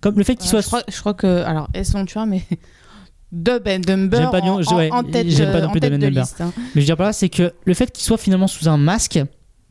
[0.00, 0.60] Comme le fait qu'il Euh, soit.
[0.62, 1.42] je, crois, je crois que.
[1.44, 1.92] Alors, S.
[1.92, 2.42] Ventura, mais.
[3.32, 5.70] Dub and Dumber J'aime pas en, non- en- ouais, en tête, j'aime pas non en
[5.72, 6.20] plus tête de Dumber.
[6.20, 6.40] liste.
[6.40, 6.52] hein.
[6.56, 8.76] Mais je veux dire par là, c'est que le fait qu'il soit finalement sous un
[8.76, 9.18] masque,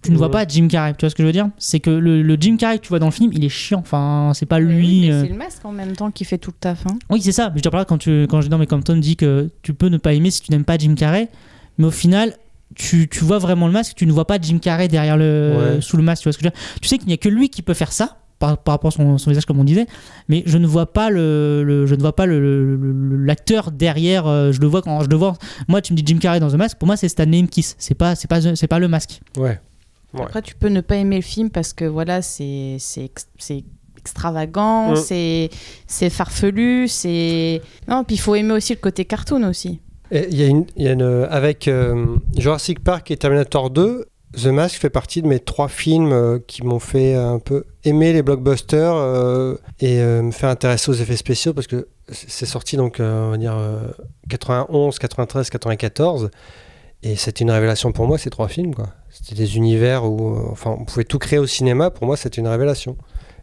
[0.03, 0.93] tu ne vois pas Jim Carrey.
[0.97, 1.49] Tu vois ce que je veux dire?
[1.57, 3.79] C'est que le, le Jim Carrey que tu vois dans le film, il est chiant.
[3.79, 5.01] Enfin, c'est pas oui, lui.
[5.07, 5.21] mais euh.
[5.23, 6.85] C'est le masque en même temps qui fait tout le taf.
[6.87, 6.97] hein.
[7.09, 7.45] Oui, c'est ça.
[7.45, 9.15] Mais je veux dire par là, quand, tu, quand je non, mais comme Tom dit
[9.15, 11.29] que tu peux ne pas aimer si tu n'aimes pas Jim Carrey,
[11.77, 12.33] mais au final,
[12.75, 15.81] tu, tu vois vraiment le masque, tu ne vois pas Jim Carrey derrière le, Ouais.
[15.81, 16.23] sous le masque.
[16.23, 16.61] Tu vois ce que je veux dire?
[16.81, 18.17] Tu sais qu'il n'y a que lui qui peut faire ça.
[18.39, 19.85] Par, par rapport à son, son visage comme on disait
[20.27, 23.71] mais je ne vois pas le, le- je ne vois pas le- le- le- l'acteur
[23.71, 25.35] derrière euh, je le vois quand je le vois
[25.69, 27.93] moi tu me dis Jim Carrey dans The Mask pour moi c'est Stanley Kiss c'est
[27.93, 29.61] pas c'est pas c'est pas le masque Ouais.
[30.13, 30.21] Ouais.
[30.23, 33.63] Après, tu peux ne pas aimer le film parce que voilà, c'est c'est ex- c'est
[33.97, 34.95] extravagant, Mm.
[34.97, 35.49] c'est
[35.87, 38.03] c'est farfelu, c'est non.
[38.03, 39.79] Puis il faut aimer aussi le côté cartoon aussi.
[40.11, 42.05] Il y a une, il y a une- avec euh,
[42.37, 44.05] Jurassic Park et Terminator 2,
[44.39, 48.13] The Mask fait partie de mes trois films euh, qui m'ont fait un peu aimer
[48.13, 52.45] les blockbusters euh, et euh, me faire intéresser aux effets spéciaux parce que c'est c'est
[52.45, 53.87] sorti donc euh, on va dire euh,
[54.29, 56.29] 91, 93, 94
[57.03, 58.89] et c'était une révélation pour moi ces trois films quoi.
[59.09, 62.41] C'était des univers où euh, enfin on pouvait tout créer au cinéma pour moi c'était
[62.41, 62.97] une révélation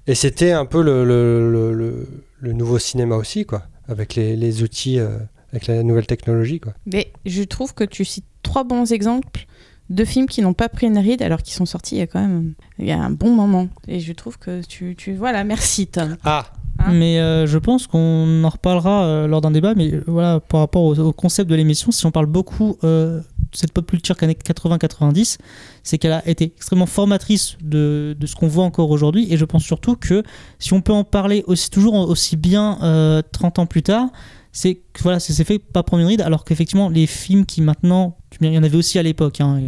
[0.06, 2.08] et c'était un peu le, le, le- le-
[2.40, 5.18] le nouveau cinéma aussi quoi avec les, les outils euh,
[5.52, 6.72] avec la nouvelle technologie quoi.
[6.86, 9.46] Mais je trouve que tu cites trois bons exemples
[9.90, 12.06] de films qui n'ont pas pris une ride alors qu'ils sont sortis il y a
[12.06, 13.68] quand même il y a un bon moment.
[13.88, 16.16] Et je trouve que tu, tu voilà, merci Tom.
[16.24, 16.46] Ah
[16.82, 20.61] Hein mais euh, je pense qu'on en reparlera euh, lors d'un débat mais voilà par
[20.61, 23.20] rapport au, au concept de l'émission si on parle beaucoup euh,
[23.53, 25.38] cette pop culture qu'années 80-90
[25.82, 29.44] c'est qu'elle a été extrêmement formatrice de, de ce qu'on voit encore aujourd'hui et je
[29.44, 30.22] pense surtout que
[30.59, 34.09] si on peut en parler aussi toujours aussi bien euh, 30 ans plus tard
[34.53, 38.53] c'est voilà c'est fait pas prendre une ride alors qu'effectivement les films qui maintenant il
[38.53, 39.61] y en avait aussi à l'époque hein,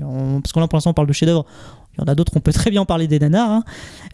[0.43, 1.47] parce que là pour l'instant on parle de chef-d'œuvre
[1.95, 3.65] il y en a d'autres on peut très bien parler des nanars hein,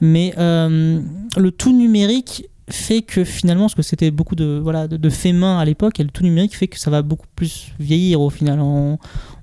[0.01, 1.01] mais euh,
[1.37, 5.59] le tout numérique fait que finalement, parce que c'était beaucoup de, voilà, de, faits main
[5.59, 8.61] à l'époque, et le tout numérique fait que ça va beaucoup plus vieillir au final.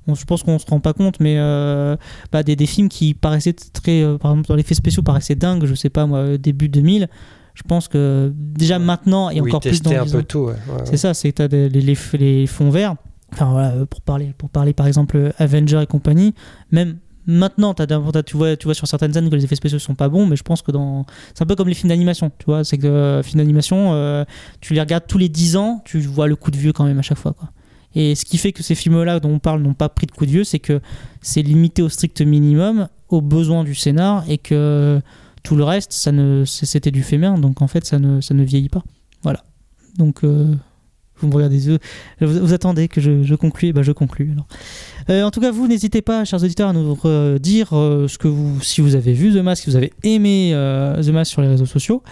[0.08, 1.96] On- je pense qu'on se rend pas compte, mais euh,
[2.32, 5.36] bah, des, des films qui paraissaient très, euh, par exemple, dans les effets spéciaux paraissaient
[5.36, 7.08] dingues, je sais pas moi, euh, début 2000,
[7.54, 10.40] je pense que déjà maintenant, et encore plus dans un 10 peu tout.
[10.40, 12.96] ouais, ouais, c'est ça, c'est que t'as les, les, les fonds verts.
[13.34, 16.34] Enfin voilà, pour parler, pour parler par exemple Avenger et compagnie,
[16.72, 16.98] même
[17.28, 17.88] maintenant, t'as-
[18.24, 20.36] tu, vois, tu vois sur certaines scènes que les effets spéciaux sont pas bons, mais
[20.36, 21.06] je pense que dans.
[21.34, 22.64] C'est un peu comme les films d'animation, tu vois.
[22.64, 24.24] C'est que euh, films d'animation, euh,
[24.62, 27.00] tu les regardes tous les 10 ans, tu vois le coup de vieux quand même
[27.00, 27.50] à chaque fois, quoi.
[27.96, 30.26] Et ce qui fait que ces films-là dont on parle n'ont pas pris de coup
[30.26, 30.82] de vieux, c'est que
[31.22, 35.02] c'est limité au strict minimum, aux besoins du scénar, et que
[35.44, 38.44] tout le reste, ça ne, c'était du main, donc en fait, ça ne, ça ne
[38.44, 38.84] vieillit pas.
[39.24, 39.44] Voilà.
[39.98, 40.54] Donc, euh,
[41.18, 41.80] vous me regardez yeux.
[42.20, 44.36] Vous, attendez que je, je conclue, bah je conclue.
[45.10, 48.18] Euh, en tout cas, vous n'hésitez pas, chers auditeurs, à nous euh, dire euh, ce
[48.18, 51.32] que vous, si vous avez vu The Mask, si vous avez aimé euh, The Mask
[51.32, 52.04] sur les réseaux sociaux.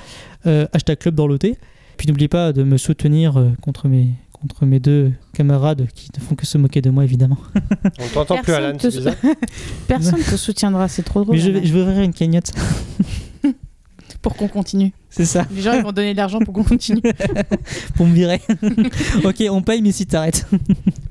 [0.45, 1.57] Euh, hashtag Club Dorloté.
[1.97, 4.09] Puis n'oubliez pas de me soutenir euh, contre mes
[4.43, 7.37] entre mes deux camarades qui ne font que se moquer de moi, évidemment.
[7.99, 9.01] On t'entend plus, Alan, te- c'est.
[9.87, 11.35] Personne ne te soutiendra, c'est trop drôle.
[11.35, 12.51] Mais je vais, je vais ouvrir une cagnotte.
[14.21, 14.93] Pour qu'on continue.
[15.09, 17.01] C'est ça, Les gens ils vont donner de l'argent pour qu'on continue.
[17.95, 18.39] pour me virer.
[19.25, 20.47] ok, on paye, mais si t'arrêtes.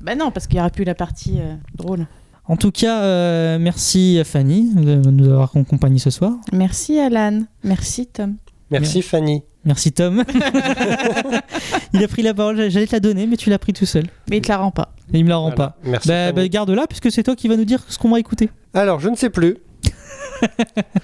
[0.01, 2.07] bah non, parce qu'il n'y aura plus la partie euh, drôle.
[2.45, 6.33] En tout cas, euh, merci à Fanny de nous avoir accompagnés ce soir.
[6.51, 7.43] Merci Alan.
[7.63, 8.35] Merci Tom.
[8.71, 9.43] Merci Fanny.
[9.65, 10.23] Merci Tom.
[11.93, 14.03] il a pris la parole, j'allais te la donner, mais tu l'as pris tout seul.
[14.29, 14.93] Mais il te la rend pas.
[15.13, 15.55] Et il me la rend Voilà.
[15.69, 15.77] pas.
[15.85, 16.07] Merci.
[16.09, 18.49] Bah, bah, garde-la, puisque c'est toi qui vas nous dire ce qu'on va écouter.
[18.73, 19.57] Alors, je ne sais plus,
[20.43, 20.49] Eh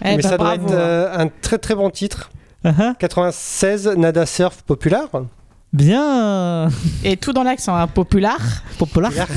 [0.04, 2.32] mais bah, ça doit bravo, être euh, un très très bon titre.
[2.66, 2.94] Ah ah.
[3.00, 5.08] 96, Nada Surf Populaire.
[5.72, 6.68] Bien
[7.04, 8.64] Et tout dans l'accent, hein, populaire.
[8.78, 9.28] Populaire.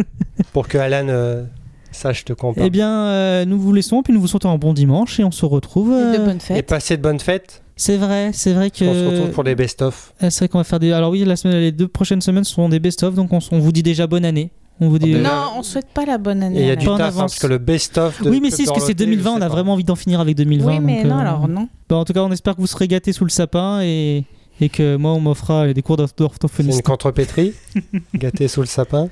[0.52, 1.44] Pour que Alan euh,
[1.92, 2.66] sache on parle.
[2.66, 5.30] Eh bien, euh, nous vous laissons, puis nous vous souhaitons un bon dimanche et on
[5.30, 5.92] se retrouve.
[5.92, 6.66] Et de bonnes Et fêtes.
[6.66, 7.62] passez de bonnes fêtes.
[7.82, 8.84] C'est vrai, c'est vrai que.
[8.84, 10.12] On se retrouve pour des best-of.
[10.22, 10.92] Euh, C'est vrai qu'on va faire des.
[10.92, 13.82] Alors oui, la semaine, les deux prochaines semaines seront des best-of, donc on, vous dit
[13.82, 14.52] déjà bonne année.
[14.80, 15.12] On vous dit.
[15.14, 15.28] Euh, déjà.
[15.28, 16.60] Non, on souhaite pas la bonne Et année.
[16.60, 18.84] il y a du taf, hein, parce que le best-of Oui, mais si, parce que
[18.86, 20.66] c'est Dorloté, 2020, je on a vraiment envie d'en finir avec 2020.
[20.70, 21.68] Oui, mais donc, non, euh, alors non.
[21.88, 24.24] bah, en tout cas, on espère que vous serez gâtés sous le sapin et,
[24.60, 26.76] et que moi, on m'offrira des cours C'est d'orthophonie.
[26.76, 27.52] une contrepétrie
[28.14, 29.08] Gâté sous le sapin?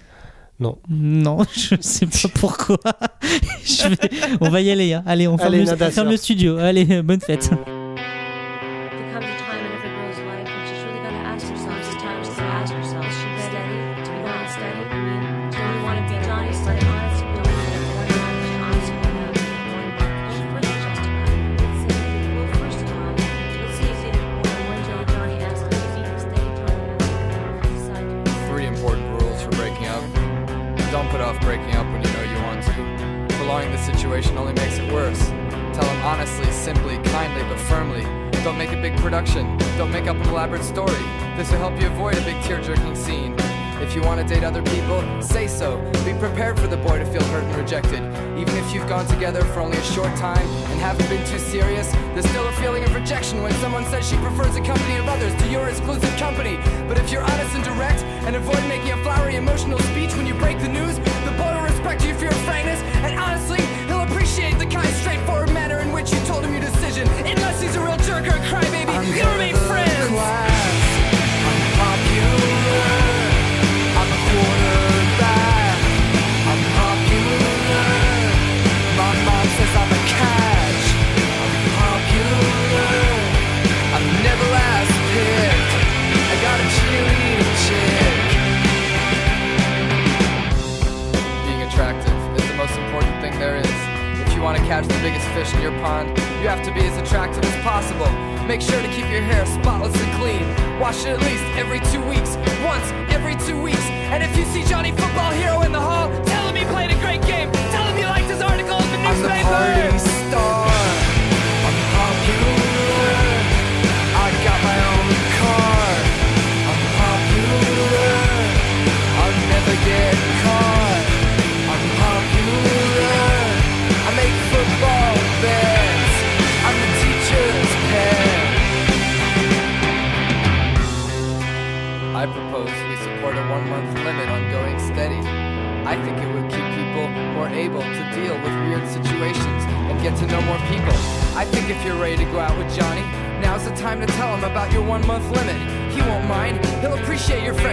[0.60, 0.78] Non.
[0.88, 2.76] Non, je sais pas pourquoi.
[3.64, 4.10] Je vais-
[4.40, 4.92] On va y aller.
[4.92, 5.02] hein.
[5.06, 6.56] Allez, on ferme, Allez, le, ferme studio.
[6.58, 7.50] Allez, euh, bonne fête.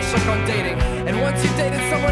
[0.07, 0.79] shook on dating.
[1.07, 2.06] And once you dated someone,